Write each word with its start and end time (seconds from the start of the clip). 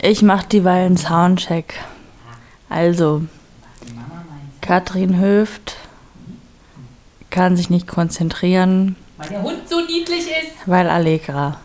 Ich 0.00 0.22
mach 0.22 0.44
dieweil 0.44 0.86
einen 0.86 0.96
Soundcheck. 0.96 1.74
Also, 2.68 3.22
Katrin 4.60 5.18
Höft 5.18 5.76
kann 7.30 7.56
sich 7.56 7.70
nicht 7.70 7.86
konzentrieren, 7.88 8.96
Weil 9.16 9.28
der 9.28 9.42
Hund 9.42 9.68
so 9.68 9.80
niedlich 9.80 10.26
ist. 10.26 10.66
weil 10.66 10.88
Allegra. 10.88 11.58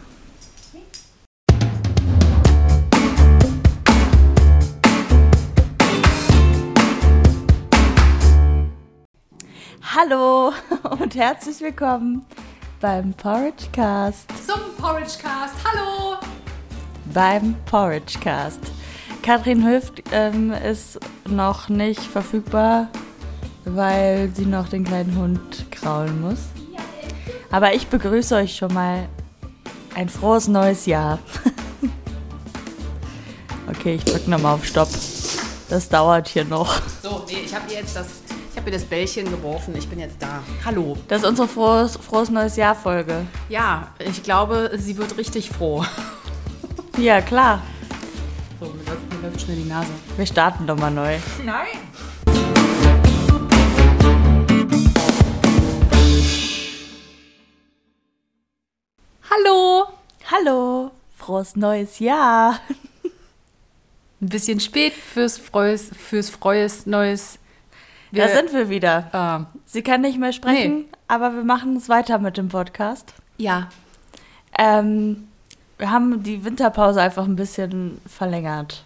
Hallo 9.95 10.53
und 10.99 11.15
herzlich 11.15 11.59
willkommen 11.61 12.25
beim 12.79 13.13
Porridge 13.13 13.65
Cast. 13.71 14.29
Zum 14.45 14.59
Porridgecast. 14.77 15.55
Hallo. 15.63 16.17
Beim 17.13 17.55
Porridge 17.65 18.19
Cast. 18.19 18.59
Katrin 19.21 19.65
Höft 19.65 20.03
ähm, 20.11 20.51
ist 20.51 20.99
noch 21.27 21.69
nicht 21.69 22.01
verfügbar, 22.01 22.89
weil 23.65 24.31
sie 24.35 24.45
noch 24.45 24.67
den 24.67 24.83
kleinen 24.83 25.15
Hund 25.17 25.71
kraulen 25.71 26.19
muss. 26.21 26.39
Aber 27.51 27.73
ich 27.73 27.87
begrüße 27.87 28.35
euch 28.35 28.55
schon 28.55 28.73
mal 28.73 29.07
ein 29.95 30.09
frohes 30.09 30.47
neues 30.47 30.85
Jahr. 30.87 31.19
okay, 33.69 33.95
ich 33.95 34.03
drücke 34.03 34.29
nochmal 34.29 34.55
auf 34.55 34.65
Stopp. 34.65 34.89
Das 35.69 35.87
dauert 35.87 36.27
hier 36.27 36.45
noch. 36.45 36.81
So, 37.01 37.23
nee, 37.27 37.43
ich 37.45 37.55
habe 37.55 37.71
ihr 37.71 37.77
jetzt 37.79 37.95
das, 37.95 38.07
ich 38.51 38.57
habe 38.57 38.69
ihr 38.69 38.73
das 38.73 38.83
Bällchen 38.85 39.29
geworfen. 39.29 39.73
Ich 39.77 39.87
bin 39.87 39.99
jetzt 39.99 40.17
da. 40.19 40.41
Hallo. 40.65 40.97
Das 41.07 41.21
ist 41.21 41.27
unsere 41.27 41.47
frohes, 41.47 41.95
frohes 41.95 42.29
neues 42.29 42.55
Jahr 42.55 42.75
Folge. 42.75 43.25
Ja, 43.49 43.93
ich 43.99 44.23
glaube, 44.23 44.71
sie 44.77 44.97
wird 44.97 45.17
richtig 45.17 45.49
froh. 45.49 45.85
Ja, 46.97 47.21
klar. 47.21 47.61
So, 48.59 48.65
mir 48.67 48.83
läuft, 48.85 49.13
mir 49.13 49.27
läuft 49.29 49.41
schnell 49.41 49.57
die 49.57 49.69
Nase. 49.69 49.89
Wir 50.15 50.25
starten 50.25 50.67
doch 50.67 50.77
mal 50.77 50.91
neu. 50.91 51.17
Nein. 51.43 51.67
Hallo. 59.29 59.85
Hallo, 60.31 60.91
frohes 61.17 61.55
neues 61.55 61.99
Jahr. 61.99 62.59
Ein 64.21 64.29
bisschen 64.29 64.59
spät 64.59 64.93
fürs 64.93 65.37
freues, 65.37 65.89
fürs 65.97 66.29
freues 66.29 66.85
neues. 66.85 67.39
Da 68.11 68.27
sind 68.29 68.53
wir 68.53 68.69
wieder. 68.69 69.09
Ah, 69.11 69.45
Sie 69.65 69.81
kann 69.81 70.01
nicht 70.01 70.19
mehr 70.19 70.33
sprechen, 70.33 70.85
aber 71.07 71.33
wir 71.35 71.43
machen 71.43 71.75
es 71.75 71.89
weiter 71.89 72.19
mit 72.19 72.37
dem 72.37 72.47
Podcast. 72.49 73.13
ja, 73.37 73.69
Ähm, 74.57 75.27
wir 75.83 75.91
haben 75.91 76.23
die 76.23 76.45
Winterpause 76.45 77.01
einfach 77.01 77.25
ein 77.25 77.35
bisschen 77.35 77.99
verlängert. 78.07 78.85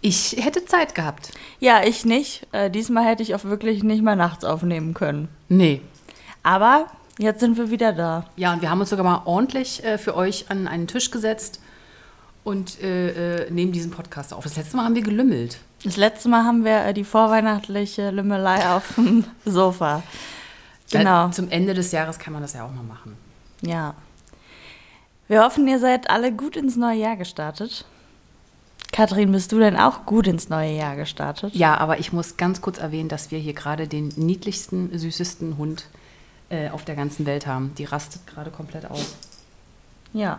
ich 0.00 0.36
hätte 0.38 0.64
Zeit 0.64 0.94
gehabt. 0.94 1.32
Ja, 1.60 1.84
ich 1.84 2.06
nicht. 2.06 2.46
Äh, 2.52 2.70
diesmal 2.70 3.04
hätte 3.04 3.22
ich 3.22 3.34
auch 3.34 3.44
wirklich 3.44 3.82
nicht 3.82 4.02
mal 4.02 4.16
nachts 4.16 4.42
aufnehmen 4.42 4.94
können. 4.94 5.28
Nee. 5.50 5.82
Aber 6.42 6.86
jetzt 7.18 7.40
sind 7.40 7.58
wir 7.58 7.70
wieder 7.70 7.92
da. 7.92 8.24
Ja, 8.36 8.54
und 8.54 8.62
wir 8.62 8.70
haben 8.70 8.80
uns 8.80 8.88
sogar 8.88 9.04
mal 9.04 9.20
ordentlich 9.26 9.84
äh, 9.84 9.98
für 9.98 10.16
euch 10.16 10.46
an 10.48 10.66
einen 10.66 10.86
Tisch 10.86 11.10
gesetzt 11.10 11.60
und 12.42 12.80
äh, 12.82 13.44
äh, 13.44 13.50
nehmen 13.50 13.72
diesen 13.72 13.90
Podcast 13.90 14.32
auf. 14.32 14.44
Das 14.44 14.56
letzte 14.56 14.78
Mal 14.78 14.84
haben 14.84 14.94
wir 14.94 15.02
gelümmelt. 15.02 15.58
Das 15.84 15.98
letzte 15.98 16.30
Mal 16.30 16.44
haben 16.44 16.64
wir 16.64 16.86
äh, 16.86 16.94
die 16.94 17.04
vorweihnachtliche 17.04 18.08
Lümmelei 18.12 18.66
auf 18.70 18.94
dem 18.96 19.26
Sofa. 19.44 20.02
Genau. 20.90 21.28
Äh, 21.28 21.32
zum 21.32 21.50
Ende 21.50 21.74
des 21.74 21.92
Jahres 21.92 22.18
kann 22.18 22.32
man 22.32 22.40
das 22.40 22.54
ja 22.54 22.64
auch 22.64 22.72
mal 22.72 22.82
machen. 22.82 23.14
Ja. 23.60 23.94
Wir 25.28 25.42
hoffen, 25.42 25.66
ihr 25.66 25.78
seid 25.78 26.10
alle 26.10 26.32
gut 26.32 26.56
ins 26.56 26.76
neue 26.76 26.98
Jahr 26.98 27.16
gestartet. 27.16 27.84
Kathrin, 28.92 29.32
bist 29.32 29.50
du 29.50 29.58
denn 29.58 29.76
auch 29.76 30.06
gut 30.06 30.26
ins 30.26 30.48
neue 30.48 30.72
Jahr 30.72 30.94
gestartet? 30.96 31.54
Ja, 31.54 31.76
aber 31.78 31.98
ich 31.98 32.12
muss 32.12 32.36
ganz 32.36 32.60
kurz 32.60 32.78
erwähnen, 32.78 33.08
dass 33.08 33.30
wir 33.30 33.38
hier 33.38 33.54
gerade 33.54 33.88
den 33.88 34.12
niedlichsten, 34.16 34.96
süßesten 34.96 35.56
Hund 35.56 35.86
äh, 36.50 36.68
auf 36.68 36.84
der 36.84 36.94
ganzen 36.94 37.26
Welt 37.26 37.46
haben. 37.46 37.74
Die 37.76 37.84
rastet 37.84 38.26
gerade 38.26 38.50
komplett 38.50 38.88
aus. 38.88 39.16
Ja. 40.12 40.38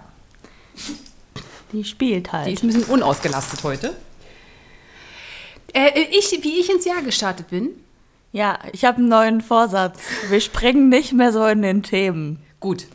Die 1.74 1.84
spielt 1.84 2.32
halt. 2.32 2.48
Die 2.48 2.54
ist 2.54 2.64
ein 2.64 2.68
bisschen 2.68 2.86
unausgelastet 2.86 3.64
heute. 3.64 3.96
Äh, 5.74 6.02
ich, 6.12 6.32
wie 6.44 6.60
ich 6.60 6.70
ins 6.70 6.86
Jahr 6.86 7.02
gestartet 7.02 7.50
bin, 7.50 7.72
Ja, 8.32 8.60
ich 8.72 8.86
habe 8.86 9.00
einen 9.00 9.10
neuen 9.10 9.42
Vorsatz. 9.42 10.00
Wir 10.30 10.40
springen 10.40 10.90
nicht 10.90 11.12
mehr 11.12 11.34
so 11.34 11.46
in 11.46 11.62
den 11.62 11.84
Themen. 11.84 12.40
Gut. 12.60 12.86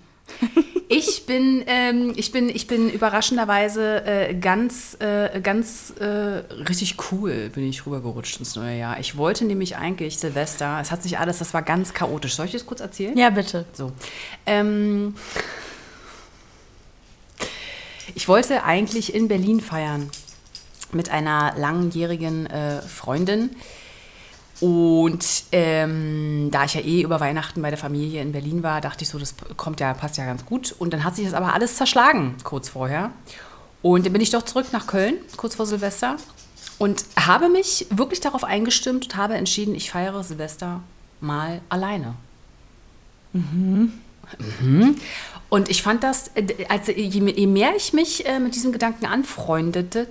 Ich 0.93 1.25
bin, 1.25 1.63
ähm, 1.69 2.15
ich 2.17 2.33
bin, 2.33 2.49
ich 2.49 2.67
bin 2.67 2.91
überraschenderweise 2.91 4.05
äh, 4.05 4.35
ganz, 4.35 4.97
äh, 4.99 5.41
ganz 5.41 5.95
äh, 6.01 6.05
richtig 6.05 6.97
cool 7.13 7.49
bin 7.51 7.69
ich 7.69 7.87
rübergerutscht 7.87 8.41
ins 8.41 8.57
neue 8.57 8.77
Jahr. 8.77 8.99
Ich 8.99 9.17
wollte 9.17 9.45
nämlich 9.45 9.77
eigentlich 9.77 10.19
Silvester, 10.19 10.81
es 10.83 10.91
hat 10.91 11.05
sich 11.05 11.17
alles, 11.21 11.39
das 11.39 11.55
war 11.55 11.63
ganz 11.63 11.95
chaotisch. 11.95 12.35
Soll 12.35 12.47
ich 12.47 12.53
das 12.53 12.67
kurz 12.67 12.81
erzählen? 12.81 13.17
Ja, 13.17 13.31
bitte. 13.31 13.67
So. 13.73 13.93
Ähm, 14.47 15.15
ich 18.17 18.27
wollte 18.27 18.65
eigentlich 18.65 19.15
in 19.15 19.29
Berlin 19.29 19.61
feiern 19.61 20.11
mit 20.91 21.09
einer 21.09 21.55
langjährigen 21.57 22.47
äh, 22.47 22.83
Freundin. 22.83 23.51
Und 24.61 25.45
ähm, 25.53 26.49
da 26.51 26.65
ich 26.65 26.75
ja 26.75 26.83
eh 26.83 27.01
über 27.01 27.19
Weihnachten 27.19 27.63
bei 27.63 27.71
der 27.71 27.79
Familie 27.79 28.21
in 28.21 28.33
Berlin 28.33 28.63
war, 28.63 28.83
dachte 28.83 29.05
ich 29.05 29.09
so, 29.09 29.19
das 29.19 29.35
kommt 29.57 29.81
ja, 29.81 29.95
passt 29.95 30.19
ja 30.19 30.27
ganz 30.27 30.45
gut. 30.45 30.75
Und 30.79 30.93
dann 30.93 31.03
hat 31.03 31.17
sich 31.17 31.25
das 31.25 31.35
aber 31.35 31.55
alles 31.55 31.77
zerschlagen 31.77 32.37
kurz 32.45 32.69
vorher. 32.69 33.11
Und 33.81 34.05
dann 34.05 34.13
bin 34.13 34.21
ich 34.21 34.31
doch 34.31 34.43
zurück 34.43 34.67
nach 34.73 34.87
Köln, 34.87 35.15
kurz 35.37 35.55
vor 35.55 35.65
Silvester. 35.65 36.17
Und 36.79 37.05
habe 37.19 37.49
mich 37.49 37.87
wirklich 37.91 38.21
darauf 38.21 38.45
eingestimmt 38.45 39.05
und 39.05 39.17
habe 39.17 39.35
entschieden, 39.35 39.75
ich 39.75 39.91
feiere 39.91 40.23
Silvester 40.23 40.81
mal 41.21 41.63
alleine. 41.71 42.15
Mhm. 43.33 43.93
Und 45.49 45.69
ich 45.69 45.83
fand 45.83 46.05
das, 46.05 46.31
also 46.69 46.93
je, 46.93 47.21
mehr 47.47 47.75
ich 47.77 47.93
mich 47.93 48.27
äh, 48.27 48.39
mit 48.39 48.55
diesem 48.55 48.73
Gedanken 48.73 49.07
anfreundete, 49.07 50.07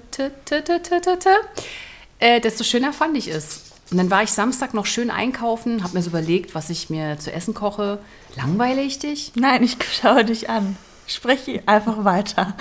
desto 2.22 2.64
schöner 2.64 2.94
fand 2.94 3.18
ich 3.18 3.28
es. 3.28 3.69
Und 3.92 3.98
dann 3.98 4.12
war 4.12 4.24
ich 4.24 4.32
Samstag 4.32 4.74
noch 4.74 4.86
schön 4.86 5.10
einkaufen, 5.10 5.84
habe 5.84 5.96
mir 5.96 6.04
so 6.04 6.10
überlegt, 6.10 6.54
was 6.54 6.70
ich 6.70 6.90
mir 6.90 7.18
zu 7.18 7.32
essen 7.32 7.54
koche. 7.54 8.00
Langweile 8.36 8.82
ich 8.82 9.00
dich? 9.00 9.32
Nein, 9.36 9.64
ich 9.64 9.78
schaue 10.02 10.26
dich 10.26 10.50
an. 10.50 10.78
Sprich 11.08 11.68
einfach 11.68 12.04
weiter. 12.06 12.56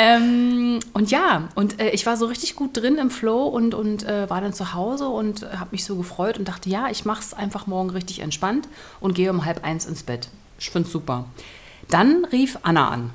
Ähm, 0.00 0.78
und 0.92 1.10
ja, 1.10 1.48
und 1.56 1.80
äh, 1.80 1.90
ich 1.90 2.06
war 2.06 2.16
so 2.16 2.26
richtig 2.26 2.54
gut 2.54 2.76
drin 2.76 2.98
im 2.98 3.10
Flow 3.10 3.48
und, 3.48 3.74
und 3.74 4.04
äh, 4.04 4.30
war 4.30 4.40
dann 4.40 4.52
zu 4.52 4.72
Hause 4.72 5.08
und 5.08 5.42
äh, 5.42 5.56
habe 5.56 5.70
mich 5.72 5.84
so 5.84 5.96
gefreut 5.96 6.38
und 6.38 6.46
dachte, 6.46 6.70
ja, 6.70 6.88
ich 6.88 7.04
mache 7.04 7.20
es 7.20 7.34
einfach 7.34 7.66
morgen 7.66 7.90
richtig 7.90 8.20
entspannt 8.20 8.68
und 9.00 9.16
gehe 9.16 9.28
um 9.28 9.44
halb 9.44 9.64
eins 9.64 9.86
ins 9.86 10.04
Bett. 10.04 10.28
Ich 10.60 10.70
finde 10.70 10.88
super. 10.88 11.24
Dann 11.88 12.24
rief 12.26 12.58
Anna 12.62 12.90
an. 12.90 13.10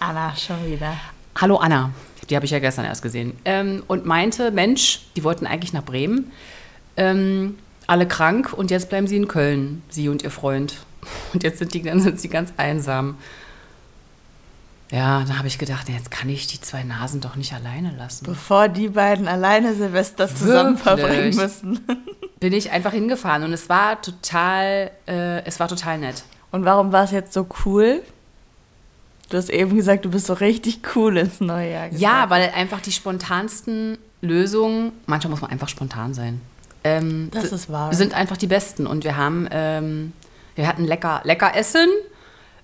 Anna, 0.00 0.34
schon 0.34 0.64
wieder. 0.66 0.94
Hallo 1.38 1.56
Anna, 1.56 1.90
die 2.28 2.36
habe 2.36 2.44
ich 2.44 2.50
ja 2.50 2.58
gestern 2.58 2.84
erst 2.84 3.02
gesehen. 3.02 3.36
Ähm, 3.44 3.82
und 3.86 4.06
meinte, 4.06 4.50
Mensch, 4.50 5.02
die 5.16 5.24
wollten 5.24 5.46
eigentlich 5.46 5.72
nach 5.72 5.84
Bremen. 5.84 6.30
Ähm, 6.96 7.56
alle 7.86 8.06
krank 8.06 8.52
und 8.52 8.70
jetzt 8.70 8.88
bleiben 8.88 9.06
sie 9.06 9.16
in 9.16 9.28
Köln, 9.28 9.82
sie 9.88 10.08
und 10.08 10.22
ihr 10.22 10.30
Freund. 10.30 10.76
Und 11.32 11.42
jetzt 11.42 11.58
sind, 11.58 11.72
die, 11.72 11.82
sind 11.82 12.20
sie 12.20 12.28
ganz 12.28 12.52
einsam. 12.56 13.16
Ja, 14.90 15.20
dann 15.20 15.38
habe 15.38 15.48
ich 15.48 15.58
gedacht, 15.58 15.88
jetzt 15.88 16.10
kann 16.10 16.28
ich 16.28 16.46
die 16.46 16.60
zwei 16.60 16.82
Nasen 16.82 17.20
doch 17.20 17.36
nicht 17.36 17.52
alleine 17.52 17.94
lassen. 17.96 18.24
Bevor 18.24 18.68
die 18.68 18.88
beiden 18.88 19.28
alleine 19.28 19.74
Silvester 19.74 20.28
zusammen 20.28 20.78
Wirklich? 20.78 20.82
verbringen 20.82 21.36
müssen. 21.36 21.86
Bin 22.40 22.52
ich 22.52 22.70
einfach 22.70 22.92
hingefahren 22.92 23.42
und 23.44 23.52
es 23.52 23.68
war 23.68 24.00
total, 24.00 24.90
äh, 25.06 25.44
es 25.44 25.60
war 25.60 25.68
total 25.68 25.98
nett. 25.98 26.24
Und 26.50 26.64
warum 26.64 26.92
war 26.92 27.04
es 27.04 27.10
jetzt 27.10 27.32
so 27.32 27.46
cool? 27.64 28.02
Du 29.30 29.36
hast 29.36 29.50
eben 29.50 29.76
gesagt, 29.76 30.04
du 30.04 30.10
bist 30.10 30.26
so 30.26 30.32
richtig 30.32 30.80
cool 30.96 31.18
ins 31.18 31.40
neue 31.40 31.70
Jahr 31.72 31.88
gestartet. 31.88 32.00
Ja, 32.00 32.30
weil 32.30 32.50
einfach 32.54 32.80
die 32.80 32.92
spontansten 32.92 33.98
Lösungen, 34.22 34.92
manchmal 35.06 35.30
muss 35.30 35.42
man 35.42 35.50
einfach 35.50 35.68
spontan 35.68 36.14
sein. 36.14 36.40
Ähm, 36.84 37.28
Das 37.32 37.52
ist 37.52 37.70
wahr. 37.70 37.92
sind 37.92 38.14
einfach 38.14 38.36
die 38.36 38.46
besten 38.46 38.86
und 38.86 39.04
wir 39.04 39.16
haben, 39.16 39.46
ähm, 39.50 40.12
wir 40.54 40.66
hatten 40.66 40.84
lecker, 40.84 41.20
lecker 41.24 41.54
Essen. 41.54 41.88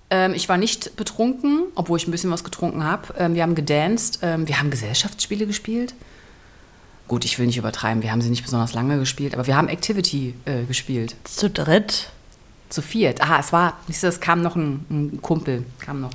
Ähm, 0.09 0.33
ich 0.33 0.49
war 0.49 0.57
nicht 0.57 0.95
betrunken, 0.95 1.63
obwohl 1.75 1.97
ich 1.97 2.07
ein 2.07 2.11
bisschen 2.11 2.31
was 2.31 2.43
getrunken 2.43 2.83
habe. 2.83 3.13
Ähm, 3.17 3.35
wir 3.35 3.43
haben 3.43 3.55
gedanced, 3.55 4.19
ähm, 4.21 4.47
wir 4.47 4.59
haben 4.59 4.69
Gesellschaftsspiele 4.71 5.45
gespielt. 5.45 5.93
Gut, 7.07 7.25
ich 7.25 7.37
will 7.37 7.45
nicht 7.45 7.57
übertreiben, 7.57 8.01
wir 8.01 8.11
haben 8.11 8.21
sie 8.21 8.29
nicht 8.29 8.43
besonders 8.43 8.73
lange 8.73 8.97
gespielt, 8.97 9.35
aber 9.35 9.45
wir 9.45 9.55
haben 9.55 9.67
Activity 9.67 10.33
äh, 10.45 10.63
gespielt. 10.63 11.15
Zu 11.25 11.49
dritt. 11.51 12.09
Zu 12.69 12.81
viert. 12.81 13.21
Aha, 13.21 13.39
es 13.39 13.53
war, 13.53 13.77
es 13.87 14.19
kam 14.19 14.41
noch 14.41 14.55
ein, 14.55 14.85
ein 14.89 15.21
Kumpel, 15.21 15.63
kam 15.79 16.01
noch. 16.01 16.09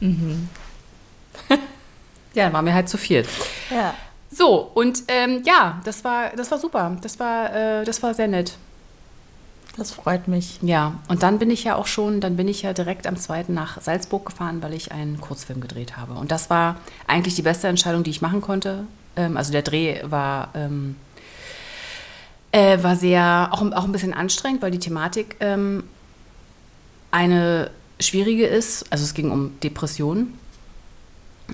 ja, 2.34 2.44
dann 2.44 2.52
waren 2.52 2.66
wir 2.66 2.74
halt 2.74 2.88
zu 2.88 2.98
viert. 2.98 3.28
Ja. 3.70 3.94
So, 4.30 4.70
und 4.74 5.04
ähm, 5.08 5.42
ja, 5.44 5.80
das 5.84 6.04
war, 6.04 6.30
das 6.36 6.50
war 6.50 6.58
super. 6.58 6.96
Das 7.00 7.18
war, 7.18 7.54
äh, 7.54 7.84
das 7.84 8.02
war 8.02 8.12
sehr 8.14 8.28
nett. 8.28 8.58
Das 9.76 9.92
freut 9.92 10.26
mich. 10.26 10.58
Ja, 10.62 10.94
und 11.08 11.22
dann 11.22 11.38
bin 11.38 11.50
ich 11.50 11.64
ja 11.64 11.74
auch 11.74 11.86
schon, 11.86 12.20
dann 12.20 12.36
bin 12.36 12.48
ich 12.48 12.62
ja 12.62 12.72
direkt 12.72 13.06
am 13.06 13.16
zweiten 13.16 13.52
nach 13.52 13.80
Salzburg 13.80 14.26
gefahren, 14.26 14.62
weil 14.62 14.72
ich 14.72 14.90
einen 14.90 15.20
Kurzfilm 15.20 15.60
gedreht 15.60 15.96
habe. 15.96 16.14
Und 16.14 16.30
das 16.30 16.48
war 16.48 16.76
eigentlich 17.06 17.34
die 17.34 17.42
beste 17.42 17.68
Entscheidung, 17.68 18.02
die 18.02 18.10
ich 18.10 18.22
machen 18.22 18.40
konnte. 18.40 18.84
Ähm, 19.16 19.36
also 19.36 19.52
der 19.52 19.62
Dreh 19.62 20.00
war, 20.04 20.48
ähm, 20.54 20.96
äh, 22.52 22.82
war 22.82 22.96
sehr, 22.96 23.50
auch, 23.52 23.60
auch 23.72 23.84
ein 23.84 23.92
bisschen 23.92 24.14
anstrengend, 24.14 24.62
weil 24.62 24.70
die 24.70 24.78
Thematik 24.78 25.36
ähm, 25.40 25.84
eine 27.10 27.70
schwierige 28.00 28.46
ist. 28.46 28.90
Also 28.90 29.04
es 29.04 29.14
ging 29.14 29.30
um 29.30 29.58
Depressionen. 29.60 30.38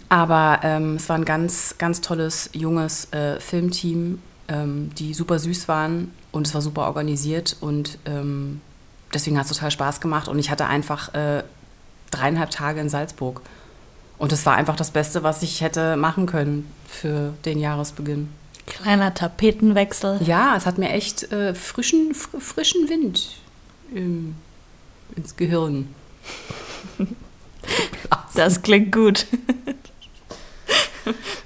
Aber 0.09 0.61
ähm, 0.63 0.97
es 0.97 1.09
war 1.09 1.17
ein 1.17 1.25
ganz, 1.25 1.75
ganz 1.79 2.01
tolles, 2.01 2.51
junges 2.53 3.13
äh, 3.13 3.39
Filmteam, 3.41 4.21
ähm, 4.49 4.91
die 4.97 5.13
super 5.15 5.39
süß 5.39 5.69
waren 5.69 6.13
und 6.31 6.47
es 6.47 6.55
war 6.55 6.63
super 6.63 6.87
organisiert 6.87 7.57
und 7.61 7.99
ähm, 8.07 8.63
deswegen 9.13 9.39
hat 9.39 9.45
es 9.45 9.53
total 9.53 9.71
Spaß 9.71 10.01
gemacht 10.01 10.29
und 10.29 10.39
ich 10.39 10.51
hatte 10.51 10.67
einfach 10.67 11.13
äh, 11.15 11.43
dreieinhalb 12.11 12.51
Tage 12.51 12.81
in 12.81 12.89
Salzburg. 12.89 13.43
Und 14.19 14.33
es 14.33 14.47
war 14.47 14.55
einfach 14.55 14.77
das 14.77 14.93
Beste, 14.93 15.25
was 15.25 15.43
ich 15.43 15.63
hätte 15.63 15.97
machen 15.97 16.27
können 16.27 16.71
für 16.87 17.35
den 17.45 17.59
Jahresbeginn. 17.59 18.29
Kleiner 18.67 19.13
Tapetenwechsel. 19.13 20.21
Ja, 20.25 20.55
es 20.57 20.65
hat 20.65 20.79
mir 20.79 20.91
echt 20.91 21.33
äh, 21.33 21.55
frischen, 21.55 22.15
fr 22.15 22.39
frischen 22.41 22.89
Wind 22.89 23.31
ins 25.17 25.37
Gehirn. 25.37 25.89
das 28.35 28.63
klingt 28.63 28.93
gut. 28.93 29.27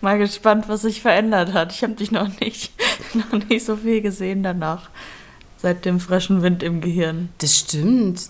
Mal 0.01 0.19
gespannt, 0.19 0.69
was 0.69 0.83
sich 0.83 1.01
verändert 1.01 1.53
hat. 1.53 1.73
Ich 1.73 1.83
habe 1.83 1.95
dich 1.95 2.11
noch 2.11 2.41
nicht, 2.41 2.73
noch 3.15 3.33
nicht 3.49 3.65
so 3.65 3.77
viel 3.77 4.03
gesehen 4.03 4.43
danach. 4.43 4.91
Seit 5.59 5.85
dem 5.85 6.01
frischen 6.01 6.43
Wind 6.43 6.63
im 6.63 6.81
Gehirn. 6.81 7.31
Das 7.39 7.59
stimmt. 7.59 8.29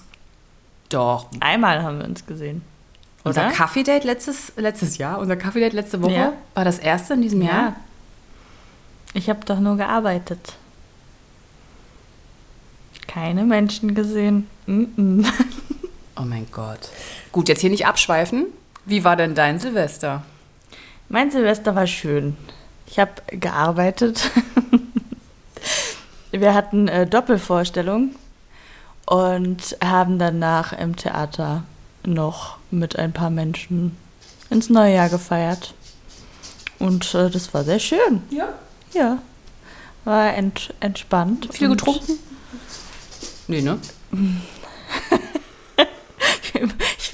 Doch. 0.89 1.29
Einmal 1.41 1.83
haben 1.83 1.99
wir 1.99 2.07
uns 2.07 2.25
gesehen. 2.25 2.63
Unser 3.25 3.51
Kaffee-Date 3.51 4.05
letztes, 4.05 4.53
letztes 4.57 4.99
Jahr, 4.99 5.19
unser 5.19 5.37
Kaffee-Date 5.37 5.73
letzte 5.73 6.01
Woche 6.01 6.13
ja. 6.13 6.33
war 6.55 6.65
das 6.65 6.79
erste 6.79 7.15
in 7.15 7.23
diesem 7.23 7.43
ja. 7.43 7.49
Jahr. 7.49 7.77
Ich 9.15 9.29
habe 9.29 9.41
doch 9.45 9.59
nur 9.59 9.77
gearbeitet. 9.77 10.55
Keine 13.09 13.45
Menschen 13.45 13.97
gesehen. 13.97 14.47
Mm 14.67 14.85
-mm. 14.97 15.27
Oh 16.17 16.25
mein 16.25 16.47
Gott. 16.51 16.89
Gut, 17.33 17.49
jetzt 17.49 17.61
hier 17.61 17.71
nicht 17.71 17.87
abschweifen. 17.87 18.47
Wie 18.87 19.05
war 19.05 19.17
denn 19.17 19.35
dein 19.35 19.59
Silvester? 19.59 20.25
Mein 21.09 21.31
Silvester 21.31 21.75
war 21.75 21.87
schön. 21.87 22.37
Ich 22.87 22.99
habe 22.99 23.13
gearbeitet. 23.29 24.31
Wir 26.31 26.55
hatten 26.55 26.89
äh, 26.89 27.07
Doppelvorstellung 27.07 28.15
und 29.07 29.77
haben 29.83 30.19
danach 30.19 30.73
im 30.73 30.97
Theater 30.97 31.65
noch 32.05 32.59
mit 32.71 32.99
ein 32.99 33.13
paar 33.13 33.31
Menschen 33.31 33.97
ins 34.51 34.71
neue 34.71 34.95
Jahr 34.95 35.09
gefeiert. 35.09 35.75
Und 36.79 37.15
äh, 37.15 37.31
das 37.31 37.53
war 37.55 37.65
sehr 37.65 37.79
schön. 37.79 38.23
Ja. 38.31 38.49
Ja. 38.93 39.19
War 40.05 40.35
ent 40.35 40.73
entspannt. 40.81 41.49
Viel 41.53 41.69
getrunken? 41.69 42.19
Nee, 43.49 43.63
ne? 43.63 43.79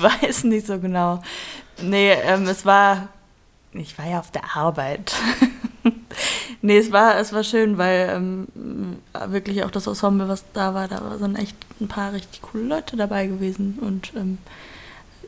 weiß 0.02 0.44
nicht 0.44 0.66
so 0.66 0.78
genau. 0.78 1.22
Nee, 1.80 2.12
ähm, 2.12 2.46
es 2.46 2.66
war 2.66 3.08
ich 3.74 3.98
war 3.98 4.06
ja 4.06 4.18
auf 4.18 4.30
der 4.30 4.56
Arbeit. 4.56 5.14
nee, 6.62 6.76
es 6.76 6.92
war, 6.92 7.16
es 7.18 7.32
war 7.32 7.44
schön, 7.44 7.78
weil 7.78 8.10
ähm, 8.14 8.48
wirklich 9.28 9.64
auch 9.64 9.70
das 9.70 9.86
Ensemble, 9.86 10.28
was 10.28 10.44
da 10.52 10.74
war, 10.74 10.88
da 10.88 11.18
sind 11.18 11.36
echt 11.36 11.56
ein 11.80 11.88
paar 11.88 12.12
richtig 12.12 12.42
coole 12.42 12.64
Leute 12.64 12.96
dabei 12.96 13.26
gewesen 13.26 13.78
und 13.80 14.12
ähm, 14.14 14.38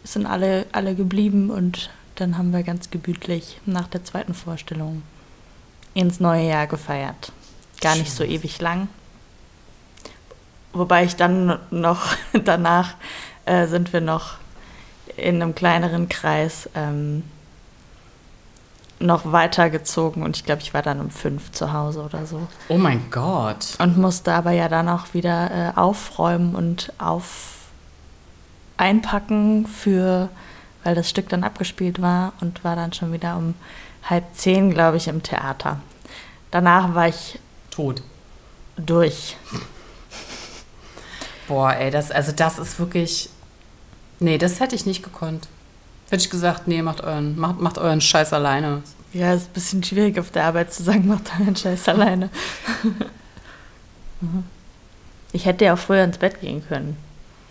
sind 0.04 0.26
alle, 0.26 0.66
alle 0.72 0.94
geblieben 0.94 1.50
und 1.50 1.90
dann 2.16 2.36
haben 2.36 2.52
wir 2.52 2.62
ganz 2.62 2.90
gemütlich 2.90 3.60
nach 3.66 3.88
der 3.88 4.04
zweiten 4.04 4.34
Vorstellung 4.34 5.02
ins 5.94 6.20
neue 6.20 6.46
Jahr 6.46 6.66
gefeiert. 6.66 7.32
Gar 7.80 7.96
nicht 7.96 8.12
so 8.12 8.24
ewig 8.24 8.60
lang. 8.60 8.88
Wobei 10.72 11.04
ich 11.04 11.16
dann 11.16 11.58
noch 11.70 12.14
danach 12.44 12.94
äh, 13.46 13.66
sind 13.66 13.92
wir 13.92 14.00
noch 14.00 14.36
in 15.16 15.42
einem 15.42 15.54
kleineren 15.54 16.08
Kreis 16.08 16.68
ähm, 16.74 17.24
noch 19.00 19.32
weitergezogen 19.32 20.22
und 20.22 20.36
ich 20.36 20.44
glaube, 20.44 20.62
ich 20.62 20.72
war 20.72 20.82
dann 20.82 21.00
um 21.00 21.10
fünf 21.10 21.52
zu 21.52 21.72
Hause 21.72 22.02
oder 22.02 22.26
so. 22.26 22.46
Oh 22.68 22.78
mein 22.78 23.10
Gott. 23.10 23.74
Und 23.78 23.98
musste 23.98 24.32
aber 24.32 24.52
ja 24.52 24.68
dann 24.68 24.88
auch 24.88 25.12
wieder 25.12 25.50
äh, 25.50 25.78
aufräumen 25.78 26.54
und 26.54 26.92
auf 26.98 27.54
einpacken 28.76 29.66
für, 29.66 30.28
weil 30.82 30.94
das 30.94 31.10
Stück 31.10 31.28
dann 31.28 31.44
abgespielt 31.44 32.00
war 32.00 32.32
und 32.40 32.64
war 32.64 32.76
dann 32.76 32.92
schon 32.92 33.12
wieder 33.12 33.36
um 33.36 33.54
halb 34.08 34.24
zehn, 34.34 34.70
glaube 34.70 34.96
ich, 34.96 35.08
im 35.08 35.22
Theater. 35.22 35.80
Danach 36.50 36.94
war 36.94 37.08
ich 37.08 37.38
tot. 37.70 38.02
Durch. 38.76 39.36
Boah, 41.48 41.74
ey, 41.74 41.90
das, 41.90 42.10
also 42.10 42.32
das 42.32 42.58
ist 42.58 42.78
wirklich. 42.78 43.30
Nee, 44.24 44.38
das 44.38 44.58
hätte 44.58 44.74
ich 44.74 44.86
nicht 44.86 45.02
gekonnt. 45.02 45.48
Hätte 46.08 46.22
ich 46.24 46.30
gesagt, 46.30 46.66
nee, 46.66 46.80
macht 46.80 47.02
euren, 47.02 47.38
macht, 47.38 47.60
macht 47.60 47.76
euren 47.76 48.00
Scheiß 48.00 48.32
alleine. 48.32 48.82
Ja, 49.12 49.34
ist 49.34 49.50
ein 49.50 49.52
bisschen 49.52 49.84
schwierig 49.84 50.18
auf 50.18 50.30
der 50.30 50.44
Arbeit 50.44 50.72
zu 50.72 50.82
sagen, 50.82 51.06
macht 51.08 51.30
euren 51.38 51.54
Scheiß 51.54 51.88
alleine. 51.90 52.30
Ich 55.32 55.44
hätte 55.44 55.66
ja 55.66 55.74
auch 55.74 55.78
früher 55.78 56.02
ins 56.04 56.16
Bett 56.16 56.40
gehen 56.40 56.66
können. 56.66 56.96